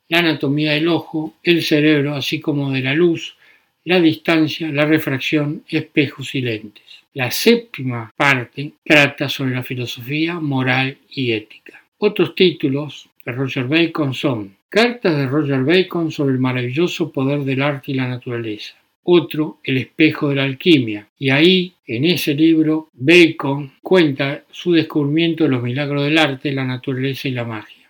la 0.10 0.20
anatomía 0.20 0.74
del 0.74 0.88
ojo, 0.88 1.36
el 1.44 1.64
cerebro, 1.64 2.16
así 2.16 2.40
como 2.40 2.72
de 2.72 2.82
la 2.82 2.94
luz, 2.94 3.36
la 3.84 4.00
distancia, 4.00 4.70
la 4.70 4.86
refracción, 4.86 5.64
espejos 5.70 6.36
y 6.36 6.42
lentes. 6.42 6.84
La 7.14 7.32
séptima 7.32 8.12
parte 8.16 8.74
trata 8.84 9.30
sobre 9.30 9.56
la 9.56 9.64
filosofía, 9.64 10.40
moral 10.40 10.98
y 11.10 11.32
ética. 11.32 11.82
Otros 11.98 12.36
títulos 12.36 13.08
de 13.26 13.32
Roger 13.32 13.66
Bacon 13.66 14.14
son 14.14 14.58
Cartas 14.70 15.16
de 15.16 15.28
Roger 15.28 15.64
Bacon 15.64 16.12
sobre 16.12 16.34
el 16.34 16.40
maravilloso 16.40 17.12
poder 17.12 17.40
del 17.42 17.62
arte 17.62 17.94
y 17.94 17.96
la 17.96 18.08
naturaleza. 18.08 18.76
Otro, 19.04 19.60
El 19.64 19.78
espejo 19.78 20.30
de 20.30 20.36
la 20.36 20.44
alquimia. 20.44 21.08
Y 21.18 21.30
ahí, 21.30 21.74
en 21.86 22.06
ese 22.06 22.34
libro, 22.34 22.90
Bacon 22.94 23.74
cuenta 23.82 24.44
su 24.52 24.74
descubrimiento 24.74 25.44
de 25.44 25.52
los 25.52 25.62
milagros 25.64 26.04
del 26.04 26.18
arte, 26.18 26.52
la 26.52 26.66
naturaleza 26.66 27.28
y 27.28 27.32
la 27.32 27.46
magia. 27.46 27.85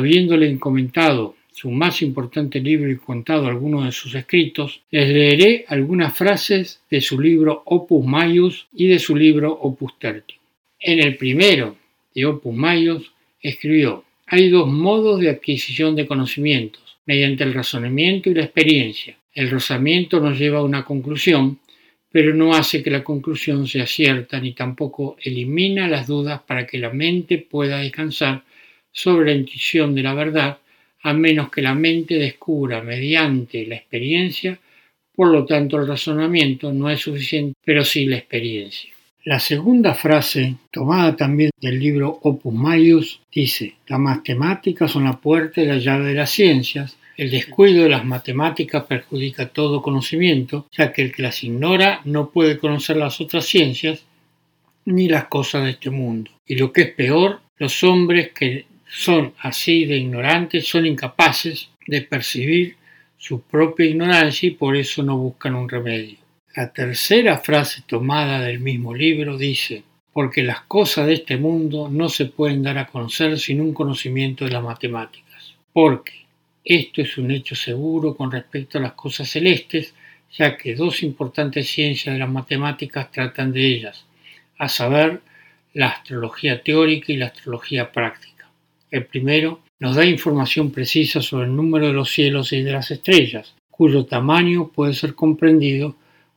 Habiéndole 0.00 0.58
comentado 0.58 1.36
su 1.52 1.70
más 1.70 2.00
importante 2.02 2.58
libro 2.60 2.90
y 2.90 2.96
contado 2.96 3.46
algunos 3.46 3.84
de 3.84 3.92
sus 3.92 4.14
escritos, 4.14 4.80
les 4.90 5.08
leeré 5.08 5.64
algunas 5.68 6.16
frases 6.16 6.80
de 6.90 7.00
su 7.00 7.20
libro 7.20 7.62
Opus 7.66 8.04
Maius 8.04 8.66
y 8.74 8.86
de 8.86 8.98
su 8.98 9.14
libro 9.14 9.52
Opus 9.52 9.98
Tertium. 9.98 10.40
En 10.78 11.00
el 11.00 11.16
primero 11.16 11.76
de 12.14 12.24
Opus 12.24 12.54
Maius 12.54 13.12
escribió: 13.42 14.04
Hay 14.26 14.48
dos 14.48 14.68
modos 14.68 15.20
de 15.20 15.28
adquisición 15.28 15.94
de 15.96 16.06
conocimientos, 16.06 16.96
mediante 17.04 17.44
el 17.44 17.52
razonamiento 17.52 18.30
y 18.30 18.34
la 18.34 18.44
experiencia. 18.44 19.16
El 19.34 19.50
razonamiento 19.50 20.18
nos 20.18 20.38
lleva 20.38 20.60
a 20.60 20.64
una 20.64 20.84
conclusión, 20.84 21.58
pero 22.10 22.34
no 22.34 22.54
hace 22.54 22.82
que 22.82 22.90
la 22.90 23.04
conclusión 23.04 23.66
sea 23.68 23.86
cierta 23.86 24.40
ni 24.40 24.52
tampoco 24.52 25.16
elimina 25.22 25.86
las 25.88 26.06
dudas 26.06 26.40
para 26.40 26.66
que 26.66 26.78
la 26.78 26.90
mente 26.90 27.38
pueda 27.38 27.78
descansar 27.78 28.44
sobre 28.92 29.32
la 29.32 29.38
intuición 29.38 29.94
de 29.94 30.02
la 30.02 30.14
verdad, 30.14 30.58
a 31.02 31.12
menos 31.12 31.50
que 31.50 31.62
la 31.62 31.74
mente 31.74 32.14
descubra 32.14 32.82
mediante 32.82 33.66
la 33.66 33.76
experiencia, 33.76 34.58
por 35.14 35.28
lo 35.28 35.44
tanto 35.44 35.78
el 35.78 35.86
razonamiento 35.86 36.72
no 36.72 36.90
es 36.90 37.00
suficiente, 37.00 37.54
pero 37.64 37.84
sí 37.84 38.06
la 38.06 38.16
experiencia. 38.16 38.90
La 39.24 39.38
segunda 39.38 39.94
frase, 39.94 40.56
tomada 40.70 41.14
también 41.14 41.50
del 41.60 41.78
libro 41.78 42.20
Opus 42.22 42.54
Maius, 42.54 43.20
dice, 43.30 43.74
las 43.86 44.00
matemáticas 44.00 44.90
son 44.90 45.04
la 45.04 45.20
puerta 45.20 45.60
y 45.60 45.66
la 45.66 45.76
llave 45.76 46.06
de 46.06 46.14
las 46.14 46.30
ciencias, 46.30 46.96
el 47.18 47.30
descuido 47.30 47.82
de 47.82 47.90
las 47.90 48.06
matemáticas 48.06 48.84
perjudica 48.84 49.50
todo 49.50 49.82
conocimiento, 49.82 50.66
ya 50.72 50.90
que 50.90 51.02
el 51.02 51.12
que 51.12 51.22
las 51.22 51.44
ignora 51.44 52.00
no 52.06 52.30
puede 52.30 52.56
conocer 52.56 52.96
las 52.96 53.20
otras 53.20 53.44
ciencias 53.44 54.06
ni 54.86 55.06
las 55.06 55.26
cosas 55.26 55.64
de 55.64 55.72
este 55.72 55.90
mundo. 55.90 56.30
Y 56.46 56.56
lo 56.56 56.72
que 56.72 56.80
es 56.80 56.90
peor, 56.92 57.42
los 57.58 57.84
hombres 57.84 58.30
que 58.32 58.64
son 58.90 59.34
así 59.38 59.84
de 59.84 59.96
ignorantes, 59.96 60.66
son 60.66 60.84
incapaces 60.84 61.70
de 61.86 62.02
percibir 62.02 62.76
su 63.16 63.42
propia 63.42 63.86
ignorancia 63.86 64.48
y 64.48 64.52
por 64.52 64.76
eso 64.76 65.02
no 65.02 65.16
buscan 65.16 65.54
un 65.54 65.68
remedio. 65.68 66.16
La 66.56 66.72
tercera 66.72 67.38
frase 67.38 67.82
tomada 67.86 68.40
del 68.40 68.58
mismo 68.58 68.92
libro 68.92 69.38
dice, 69.38 69.84
porque 70.12 70.42
las 70.42 70.62
cosas 70.62 71.06
de 71.06 71.14
este 71.14 71.36
mundo 71.36 71.88
no 71.88 72.08
se 72.08 72.26
pueden 72.26 72.62
dar 72.62 72.78
a 72.78 72.86
conocer 72.86 73.38
sin 73.38 73.60
un 73.60 73.72
conocimiento 73.72 74.44
de 74.44 74.50
las 74.50 74.62
matemáticas, 74.62 75.54
porque 75.72 76.26
esto 76.64 77.02
es 77.02 77.16
un 77.18 77.30
hecho 77.30 77.54
seguro 77.54 78.16
con 78.16 78.32
respecto 78.32 78.78
a 78.78 78.80
las 78.80 78.92
cosas 78.92 79.30
celestes, 79.30 79.94
ya 80.32 80.56
que 80.56 80.74
dos 80.74 81.02
importantes 81.02 81.68
ciencias 81.68 82.14
de 82.14 82.18
las 82.18 82.28
matemáticas 82.28 83.10
tratan 83.12 83.52
de 83.52 83.66
ellas, 83.66 84.04
a 84.58 84.68
saber, 84.68 85.20
la 85.72 85.88
astrología 85.88 86.62
teórica 86.62 87.12
y 87.12 87.16
la 87.16 87.26
astrología 87.26 87.92
práctica. 87.92 88.39
El 88.90 89.06
primero 89.06 89.60
nos 89.78 89.96
da 89.96 90.04
información 90.04 90.72
precisa 90.72 91.22
sobre 91.22 91.46
el 91.46 91.54
número 91.54 91.86
de 91.86 91.92
los 91.92 92.10
cielos 92.10 92.52
y 92.52 92.62
de 92.62 92.72
las 92.72 92.90
estrellas, 92.90 93.54
cuyo 93.70 94.04
tamaño 94.04 94.68
puede 94.68 94.94
ser 94.94 95.14
comprendido 95.14 95.96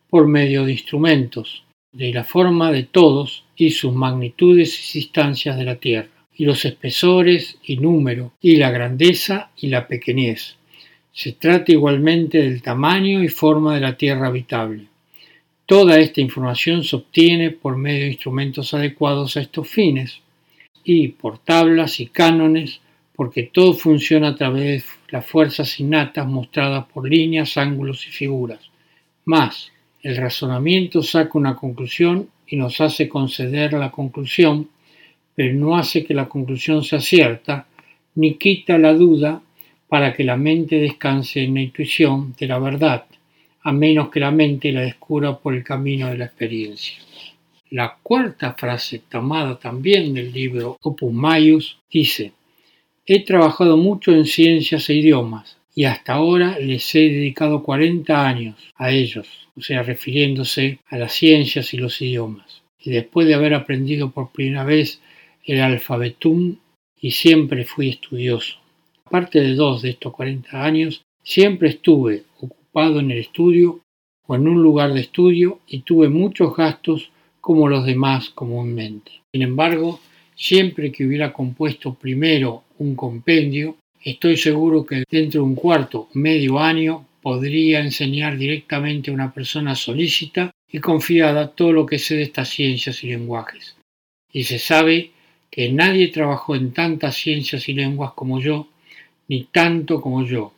por 0.09 0.27
medio 0.27 0.63
de 0.63 0.73
instrumentos, 0.73 1.63
de 1.91 2.13
la 2.13 2.23
forma 2.23 2.71
de 2.71 2.83
todos 2.83 3.43
y 3.55 3.71
sus 3.71 3.93
magnitudes 3.93 4.95
y 4.95 4.99
distancias 4.99 5.57
de 5.57 5.65
la 5.65 5.75
Tierra, 5.75 6.09
y 6.35 6.45
los 6.45 6.63
espesores 6.65 7.57
y 7.63 7.77
número, 7.77 8.33
y 8.39 8.55
la 8.55 8.71
grandeza 8.71 9.51
y 9.57 9.67
la 9.67 9.87
pequeñez. 9.87 10.55
Se 11.11 11.33
trata 11.33 11.71
igualmente 11.71 12.39
del 12.39 12.61
tamaño 12.61 13.23
y 13.23 13.27
forma 13.27 13.75
de 13.75 13.81
la 13.81 13.97
Tierra 13.97 14.27
habitable. 14.27 14.87
Toda 15.65 15.99
esta 15.99 16.21
información 16.21 16.83
se 16.83 16.95
obtiene 16.95 17.51
por 17.51 17.77
medio 17.77 18.05
de 18.05 18.11
instrumentos 18.11 18.73
adecuados 18.73 19.37
a 19.37 19.41
estos 19.41 19.67
fines, 19.67 20.22
y 20.83 21.09
por 21.09 21.39
tablas 21.39 21.99
y 21.99 22.07
cánones, 22.07 22.81
porque 23.15 23.43
todo 23.43 23.73
funciona 23.73 24.29
a 24.29 24.35
través 24.35 24.83
de 24.83 25.11
las 25.11 25.25
fuerzas 25.25 25.79
innatas 25.79 26.27
mostradas 26.27 26.85
por 26.85 27.07
líneas, 27.07 27.57
ángulos 27.57 28.07
y 28.07 28.11
figuras. 28.11 28.59
Más, 29.25 29.71
el 30.01 30.17
razonamiento 30.17 31.01
saca 31.01 31.37
una 31.37 31.55
conclusión 31.55 32.27
y 32.47 32.57
nos 32.57 32.81
hace 32.81 33.07
conceder 33.07 33.73
la 33.73 33.91
conclusión, 33.91 34.69
pero 35.35 35.53
no 35.53 35.77
hace 35.77 36.03
que 36.03 36.13
la 36.13 36.27
conclusión 36.27 36.83
sea 36.83 36.99
cierta, 36.99 37.67
ni 38.15 38.35
quita 38.35 38.77
la 38.77 38.93
duda 38.93 39.41
para 39.87 40.13
que 40.13 40.23
la 40.23 40.37
mente 40.37 40.77
descanse 40.77 41.43
en 41.43 41.53
la 41.53 41.61
intuición 41.61 42.35
de 42.37 42.47
la 42.47 42.59
verdad, 42.59 43.05
a 43.61 43.71
menos 43.71 44.09
que 44.09 44.19
la 44.19 44.31
mente 44.31 44.71
la 44.71 44.81
descubra 44.81 45.37
por 45.37 45.53
el 45.53 45.63
camino 45.63 46.09
de 46.09 46.17
la 46.17 46.25
experiencia. 46.25 46.97
La 47.73 47.97
cuarta 48.03 48.53
frase, 48.53 49.01
tomada 49.09 49.57
también 49.57 50.13
del 50.13 50.31
libro 50.31 50.77
Opus 50.79 51.11
Maius, 51.11 51.79
dice, 51.89 52.31
He 53.03 53.25
trabajado 53.25 53.77
mucho 53.77 54.11
en 54.11 54.25
ciencias 54.25 54.91
e 54.91 54.93
idiomas 54.93 55.57
y 55.73 55.85
hasta 55.85 56.13
ahora 56.13 56.59
les 56.59 56.93
he 56.93 57.09
dedicado 57.09 57.63
40 57.63 58.27
años 58.27 58.55
a 58.75 58.91
ellos, 58.91 59.27
o 59.57 59.61
sea, 59.61 59.81
refiriéndose 59.81 60.81
a 60.85 60.99
las 60.99 61.13
ciencias 61.13 61.73
y 61.73 61.77
los 61.77 61.99
idiomas. 61.99 62.61
Y 62.77 62.91
después 62.91 63.25
de 63.25 63.33
haber 63.33 63.55
aprendido 63.55 64.11
por 64.11 64.31
primera 64.31 64.63
vez 64.63 65.01
el 65.43 65.59
alfabetum 65.59 66.57
y 67.01 67.09
siempre 67.09 67.65
fui 67.65 67.89
estudioso. 67.89 68.59
Aparte 69.03 69.41
de 69.41 69.55
dos 69.55 69.81
de 69.81 69.89
estos 69.89 70.13
40 70.13 70.63
años, 70.63 71.01
siempre 71.23 71.69
estuve 71.69 72.21
ocupado 72.39 72.99
en 72.99 73.09
el 73.09 73.17
estudio 73.17 73.79
o 74.27 74.35
en 74.35 74.47
un 74.47 74.61
lugar 74.61 74.93
de 74.93 75.01
estudio 75.01 75.59
y 75.65 75.79
tuve 75.79 76.07
muchos 76.07 76.55
gastos 76.55 77.09
como 77.43 77.67
los 77.67 77.85
demás 77.85 78.29
comúnmente. 78.29 79.11
Sin 79.33 79.41
embargo, 79.41 79.99
siempre 80.33 80.93
que 80.93 81.05
hubiera 81.05 81.33
compuesto 81.33 81.93
primero 81.93 82.63
un 82.79 82.95
compendio, 82.95 83.75
estoy 84.01 84.37
seguro 84.37 84.85
que 84.85 85.03
dentro 85.11 85.41
de 85.41 85.47
un 85.47 85.55
cuarto, 85.55 86.07
medio 86.13 86.57
año, 86.57 87.05
podría 87.21 87.81
enseñar 87.81 88.37
directamente 88.37 89.11
a 89.11 89.13
una 89.13 89.33
persona 89.33 89.75
solícita 89.75 90.51
y 90.71 90.79
confiada 90.79 91.49
todo 91.49 91.73
lo 91.73 91.85
que 91.85 91.99
sé 91.99 92.15
de 92.15 92.23
estas 92.23 92.47
ciencias 92.47 93.03
y 93.03 93.07
lenguajes. 93.07 93.75
Y 94.31 94.45
se 94.45 94.57
sabe 94.57 95.11
que 95.51 95.69
nadie 95.69 96.07
trabajó 96.07 96.55
en 96.55 96.71
tantas 96.71 97.17
ciencias 97.17 97.67
y 97.67 97.73
lenguas 97.73 98.13
como 98.13 98.39
yo, 98.39 98.69
ni 99.27 99.43
tanto 99.51 99.99
como 99.99 100.25
yo. 100.25 100.53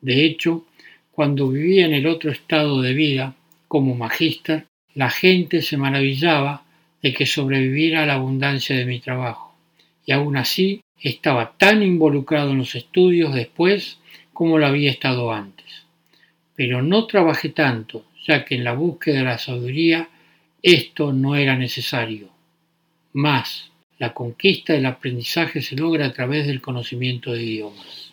De 0.00 0.24
hecho, 0.24 0.66
cuando 1.10 1.48
vivía 1.48 1.86
en 1.86 1.94
el 1.94 2.06
otro 2.06 2.30
estado 2.30 2.80
de 2.80 2.94
vida, 2.94 3.34
como 3.66 3.96
magíster, 3.96 4.66
la 4.94 5.10
gente 5.10 5.62
se 5.62 5.76
maravillaba 5.76 6.64
de 7.02 7.12
que 7.12 7.26
sobreviviera 7.26 8.02
a 8.02 8.06
la 8.06 8.14
abundancia 8.14 8.76
de 8.76 8.84
mi 8.84 9.00
trabajo, 9.00 9.54
y 10.04 10.12
aún 10.12 10.36
así 10.36 10.80
estaba 11.00 11.52
tan 11.56 11.82
involucrado 11.82 12.50
en 12.50 12.58
los 12.58 12.74
estudios 12.74 13.34
después 13.34 13.98
como 14.32 14.58
lo 14.58 14.66
había 14.66 14.90
estado 14.90 15.32
antes. 15.32 15.84
Pero 16.54 16.82
no 16.82 17.06
trabajé 17.06 17.50
tanto, 17.50 18.04
ya 18.26 18.44
que 18.44 18.56
en 18.56 18.64
la 18.64 18.72
búsqueda 18.72 19.18
de 19.18 19.24
la 19.24 19.38
sabiduría 19.38 20.08
esto 20.62 21.12
no 21.12 21.36
era 21.36 21.56
necesario. 21.56 22.30
Más, 23.12 23.70
la 23.98 24.12
conquista 24.12 24.72
del 24.72 24.86
aprendizaje 24.86 25.62
se 25.62 25.76
logra 25.76 26.06
a 26.06 26.12
través 26.12 26.46
del 26.46 26.60
conocimiento 26.60 27.32
de 27.32 27.42
idiomas. 27.42 28.12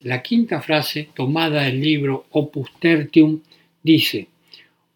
La 0.00 0.22
quinta 0.22 0.60
frase, 0.60 1.08
tomada 1.14 1.62
del 1.62 1.80
libro 1.80 2.26
Opus 2.30 2.70
Tertium, 2.78 3.40
dice 3.82 4.28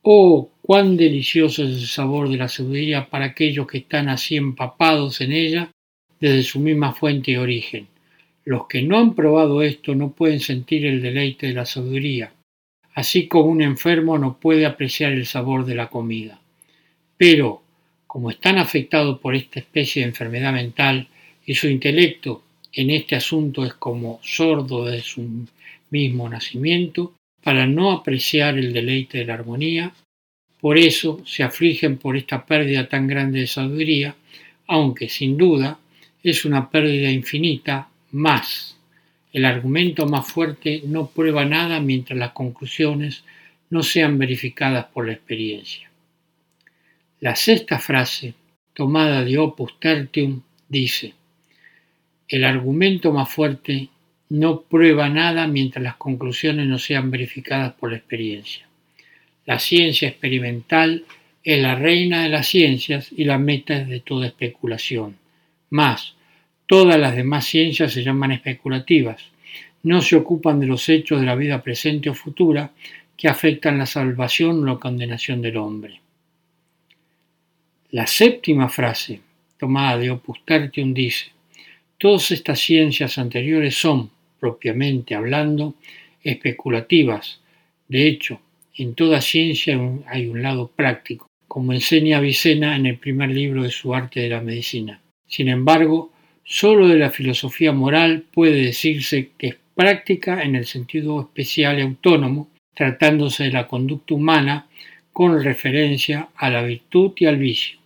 Oh, 0.02 0.50
cuán 0.62 0.96
delicioso 0.96 1.64
es 1.64 1.70
el 1.70 1.86
sabor 1.86 2.28
de 2.28 2.36
la 2.36 2.48
sabiduría 2.48 3.10
para 3.10 3.26
aquellos 3.26 3.66
que 3.66 3.78
están 3.78 4.08
así 4.08 4.36
empapados 4.36 5.20
en 5.20 5.32
ella 5.32 5.70
desde 6.20 6.44
su 6.44 6.60
misma 6.60 6.94
fuente 6.94 7.32
y 7.32 7.36
origen. 7.36 7.88
Los 8.44 8.66
que 8.68 8.82
no 8.82 8.98
han 8.98 9.14
probado 9.14 9.62
esto 9.62 9.94
no 9.94 10.12
pueden 10.12 10.40
sentir 10.40 10.86
el 10.86 11.02
deleite 11.02 11.48
de 11.48 11.54
la 11.54 11.66
sabiduría, 11.66 12.32
así 12.94 13.26
como 13.26 13.50
un 13.50 13.62
enfermo 13.62 14.18
no 14.18 14.38
puede 14.38 14.64
apreciar 14.64 15.12
el 15.12 15.26
sabor 15.26 15.64
de 15.64 15.74
la 15.74 15.88
comida. 15.88 16.40
Pero, 17.16 17.62
como 18.06 18.30
están 18.30 18.58
afectados 18.58 19.18
por 19.18 19.34
esta 19.34 19.58
especie 19.58 20.02
de 20.02 20.08
enfermedad 20.08 20.52
mental 20.52 21.08
y 21.44 21.54
su 21.54 21.68
intelecto 21.68 22.42
en 22.72 22.90
este 22.90 23.16
asunto 23.16 23.64
es 23.64 23.74
como 23.74 24.20
sordo 24.22 24.86
de 24.86 25.00
su 25.00 25.46
mismo 25.90 26.28
nacimiento, 26.28 27.14
para 27.42 27.66
no 27.66 27.90
apreciar 27.90 28.56
el 28.56 28.72
deleite 28.72 29.18
de 29.18 29.24
la 29.24 29.34
armonía, 29.34 29.92
por 30.62 30.78
eso 30.78 31.20
se 31.26 31.42
afligen 31.42 31.98
por 31.98 32.16
esta 32.16 32.46
pérdida 32.46 32.88
tan 32.88 33.08
grande 33.08 33.40
de 33.40 33.48
sabiduría, 33.48 34.14
aunque 34.68 35.08
sin 35.08 35.36
duda 35.36 35.80
es 36.22 36.44
una 36.44 36.70
pérdida 36.70 37.10
infinita 37.10 37.88
más. 38.12 38.78
El 39.32 39.44
argumento 39.44 40.06
más 40.06 40.30
fuerte 40.30 40.80
no 40.86 41.08
prueba 41.08 41.44
nada 41.44 41.80
mientras 41.80 42.16
las 42.16 42.30
conclusiones 42.30 43.24
no 43.70 43.82
sean 43.82 44.18
verificadas 44.18 44.84
por 44.84 45.04
la 45.04 45.14
experiencia. 45.14 45.90
La 47.18 47.34
sexta 47.34 47.80
frase, 47.80 48.34
tomada 48.72 49.24
de 49.24 49.38
Opus 49.38 49.80
Tertium, 49.80 50.42
dice, 50.68 51.12
el 52.28 52.44
argumento 52.44 53.12
más 53.12 53.28
fuerte 53.28 53.88
no 54.28 54.60
prueba 54.60 55.08
nada 55.08 55.48
mientras 55.48 55.82
las 55.82 55.96
conclusiones 55.96 56.68
no 56.68 56.78
sean 56.78 57.10
verificadas 57.10 57.72
por 57.72 57.90
la 57.90 57.96
experiencia. 57.96 58.68
La 59.44 59.58
ciencia 59.58 60.08
experimental 60.08 61.04
es 61.42 61.60
la 61.60 61.74
reina 61.74 62.22
de 62.22 62.28
las 62.28 62.46
ciencias 62.46 63.10
y 63.10 63.24
la 63.24 63.38
meta 63.38 63.84
de 63.84 64.00
toda 64.00 64.26
especulación. 64.26 65.16
Más, 65.70 66.14
todas 66.66 66.98
las 66.98 67.16
demás 67.16 67.46
ciencias 67.46 67.92
se 67.92 68.04
llaman 68.04 68.32
especulativas. 68.32 69.22
No 69.82 70.00
se 70.00 70.16
ocupan 70.16 70.60
de 70.60 70.66
los 70.66 70.88
hechos 70.88 71.20
de 71.20 71.26
la 71.26 71.34
vida 71.34 71.62
presente 71.62 72.08
o 72.08 72.14
futura 72.14 72.70
que 73.16 73.28
afectan 73.28 73.78
la 73.78 73.86
salvación 73.86 74.62
o 74.62 74.66
la 74.66 74.76
condenación 74.78 75.42
del 75.42 75.56
hombre. 75.56 76.00
La 77.90 78.06
séptima 78.06 78.68
frase, 78.68 79.20
tomada 79.58 79.98
de 79.98 80.10
Opus 80.10 80.44
Tertium, 80.44 80.94
dice, 80.94 81.32
Todas 81.98 82.30
estas 82.30 82.58
ciencias 82.58 83.18
anteriores 83.18 83.76
son, 83.76 84.10
propiamente 84.40 85.14
hablando, 85.14 85.74
especulativas. 86.22 87.40
De 87.86 88.08
hecho, 88.08 88.40
en 88.76 88.94
toda 88.94 89.20
ciencia 89.20 89.78
hay 90.06 90.28
un 90.28 90.42
lado 90.42 90.70
práctico, 90.74 91.26
como 91.46 91.72
enseña 91.72 92.18
Avicena 92.18 92.76
en 92.76 92.86
el 92.86 92.98
primer 92.98 93.30
libro 93.30 93.62
de 93.62 93.70
su 93.70 93.94
Arte 93.94 94.20
de 94.20 94.30
la 94.30 94.40
Medicina. 94.40 95.00
Sin 95.26 95.48
embargo, 95.48 96.12
solo 96.44 96.88
de 96.88 96.98
la 96.98 97.10
filosofía 97.10 97.72
moral 97.72 98.24
puede 98.32 98.62
decirse 98.64 99.30
que 99.36 99.46
es 99.48 99.56
práctica 99.74 100.42
en 100.42 100.56
el 100.56 100.66
sentido 100.66 101.20
especial 101.20 101.78
y 101.78 101.82
autónomo, 101.82 102.48
tratándose 102.74 103.44
de 103.44 103.52
la 103.52 103.66
conducta 103.66 104.14
humana 104.14 104.66
con 105.12 105.42
referencia 105.42 106.28
a 106.34 106.48
la 106.50 106.62
virtud 106.62 107.12
y 107.16 107.26
al 107.26 107.36
vicio, 107.36 107.78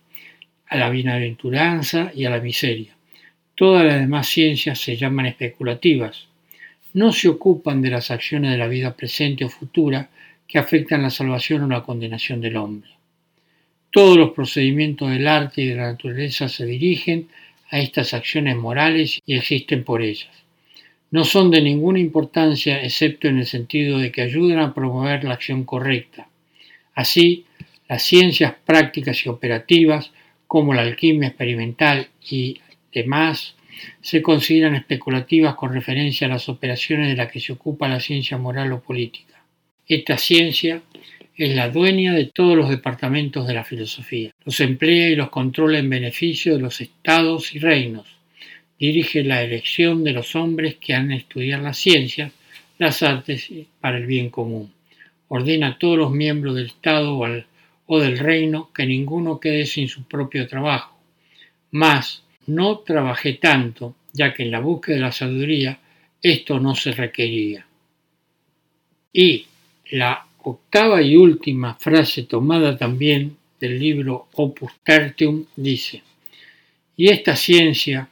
a 0.67 0.77
la 0.77 0.89
bienaventuranza 0.89 2.11
y 2.15 2.25
a 2.25 2.29
la 2.29 2.39
miseria. 2.39 2.95
Todas 3.55 3.85
las 3.85 3.99
demás 3.99 4.27
ciencias 4.27 4.79
se 4.79 4.95
llaman 4.95 5.25
especulativas. 5.25 6.27
No 6.93 7.11
se 7.11 7.27
ocupan 7.27 7.81
de 7.81 7.89
las 7.89 8.11
acciones 8.11 8.51
de 8.51 8.57
la 8.57 8.67
vida 8.67 8.95
presente 8.95 9.43
o 9.43 9.49
futura 9.49 10.09
que 10.47 10.57
afectan 10.57 11.01
la 11.01 11.09
salvación 11.09 11.63
o 11.63 11.67
la 11.67 11.83
condenación 11.83 12.41
del 12.41 12.57
hombre. 12.57 12.89
Todos 13.91 14.17
los 14.17 14.31
procedimientos 14.31 15.09
del 15.09 15.27
arte 15.27 15.61
y 15.61 15.67
de 15.67 15.75
la 15.75 15.91
naturaleza 15.91 16.47
se 16.49 16.65
dirigen 16.65 17.27
a 17.69 17.79
estas 17.79 18.13
acciones 18.13 18.55
morales 18.55 19.19
y 19.25 19.35
existen 19.35 19.83
por 19.83 20.01
ellas. 20.01 20.29
No 21.09 21.23
son 21.23 21.51
de 21.51 21.61
ninguna 21.61 21.99
importancia 21.99 22.81
excepto 22.83 23.27
en 23.27 23.39
el 23.39 23.45
sentido 23.45 23.97
de 23.97 24.11
que 24.11 24.21
ayudan 24.21 24.59
a 24.59 24.73
promover 24.73 25.23
la 25.23 25.33
acción 25.33 25.63
correcta. 25.63 26.27
Así, 26.93 27.45
las 27.87 28.03
ciencias 28.03 28.53
prácticas 28.65 29.25
y 29.25 29.29
operativas, 29.29 30.11
como 30.47 30.73
la 30.73 30.81
alquimia 30.81 31.29
experimental 31.29 32.07
y 32.29 32.59
demás 32.93 33.55
se 34.01 34.21
consideran 34.21 34.75
especulativas 34.75 35.55
con 35.55 35.73
referencia 35.73 36.27
a 36.27 36.31
las 36.31 36.49
operaciones 36.49 37.07
de 37.07 37.15
las 37.15 37.31
que 37.31 37.39
se 37.39 37.53
ocupa 37.53 37.87
la 37.87 37.99
ciencia 37.99 38.37
moral 38.37 38.71
o 38.73 38.81
política. 38.81 39.36
Esta 39.87 40.17
ciencia 40.17 40.81
es 41.37 41.55
la 41.55 41.69
dueña 41.69 42.13
de 42.13 42.25
todos 42.25 42.57
los 42.57 42.69
departamentos 42.69 43.47
de 43.47 43.53
la 43.53 43.63
filosofía. 43.63 44.31
Los 44.43 44.59
emplea 44.59 45.07
y 45.07 45.15
los 45.15 45.29
controla 45.29 45.79
en 45.79 45.89
beneficio 45.89 46.55
de 46.55 46.59
los 46.59 46.81
estados 46.81 47.55
y 47.55 47.59
reinos. 47.59 48.05
Dirige 48.77 49.23
la 49.23 49.41
elección 49.43 50.03
de 50.03 50.11
los 50.11 50.35
hombres 50.35 50.75
que 50.75 50.93
han 50.93 51.07
de 51.07 51.15
estudiar 51.15 51.61
las 51.61 51.77
ciencias, 51.77 52.33
las 52.77 53.01
artes 53.01 53.49
para 53.79 53.97
el 53.97 54.05
bien 54.07 54.29
común. 54.29 54.73
Ordena 55.29 55.67
a 55.67 55.77
todos 55.77 55.97
los 55.97 56.11
miembros 56.11 56.55
del 56.55 56.67
Estado 56.67 57.17
o, 57.85 57.99
del 57.99 58.19
reino 58.19 58.71
que 58.73 58.85
ninguno 58.85 59.39
quede 59.39 59.65
sin 59.65 59.87
su 59.87 60.03
propio 60.03 60.47
trabajo. 60.47 60.99
Más, 61.71 62.23
no 62.45 62.79
trabajé 62.79 63.33
tanto, 63.33 63.95
ya 64.11 64.33
que 64.33 64.43
en 64.43 64.51
la 64.51 64.59
búsqueda 64.59 64.95
de 64.95 65.01
la 65.01 65.11
sabiduría 65.13 65.79
esto 66.21 66.59
no 66.59 66.75
se 66.75 66.91
requería. 66.91 67.65
Y 69.13 69.45
la 69.91 70.25
octava 70.43 71.01
y 71.01 71.15
última 71.15 71.75
frase 71.75 72.23
tomada 72.23 72.77
también 72.77 73.37
del 73.59 73.79
libro 73.79 74.27
Opus 74.33 74.71
Tertium 74.83 75.45
dice, 75.55 76.03
y 76.95 77.09
esta 77.09 77.35
ciencia, 77.35 78.09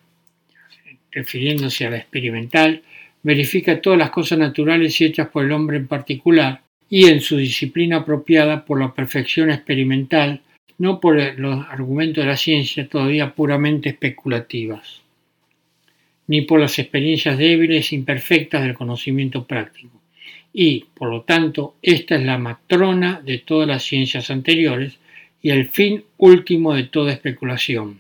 refiriéndose 1.12 1.86
a 1.86 1.92
la 1.92 1.98
experimental, 1.98 2.84
verifica 3.24 3.82
todas 3.82 3.98
las 3.98 4.12
cosas 4.12 4.38
naturales 4.38 5.00
y 5.02 5.06
hechas 5.06 5.30
por 5.30 5.46
el 5.46 5.52
hombre 5.52 5.78
en 5.78 5.88
particular, 5.88 6.62
y 6.90 7.08
en 7.08 7.20
su 7.20 7.38
disciplina 7.38 7.98
apropiada 7.98 8.64
por 8.64 8.80
la 8.80 8.94
perfección 8.94 9.50
experimental 9.50 10.42
no 10.78 11.00
por 11.00 11.16
los 11.40 11.66
argumentos 11.68 12.24
de 12.24 12.30
la 12.30 12.38
ciencia 12.38 12.88
todavía 12.88 13.34
puramente 13.34 13.90
especulativas, 13.90 15.02
ni 16.28 16.42
por 16.42 16.60
las 16.60 16.78
experiencias 16.80 17.38
débiles 17.38 17.92
e 17.92 17.96
imperfectas 17.96 18.62
del 18.62 18.74
conocimiento 18.74 19.46
práctico. 19.46 20.02
Y, 20.58 20.86
por 20.94 21.10
lo 21.10 21.24
tanto, 21.24 21.76
esta 21.82 22.16
es 22.16 22.24
la 22.24 22.38
matrona 22.38 23.20
de 23.22 23.40
todas 23.40 23.68
las 23.68 23.84
ciencias 23.84 24.32
anteriores 24.32 25.00
y 25.42 25.50
el 25.50 25.68
fin 25.68 26.06
último 26.16 26.74
de 26.74 26.84
toda 26.84 27.12
especulación. 27.12 28.00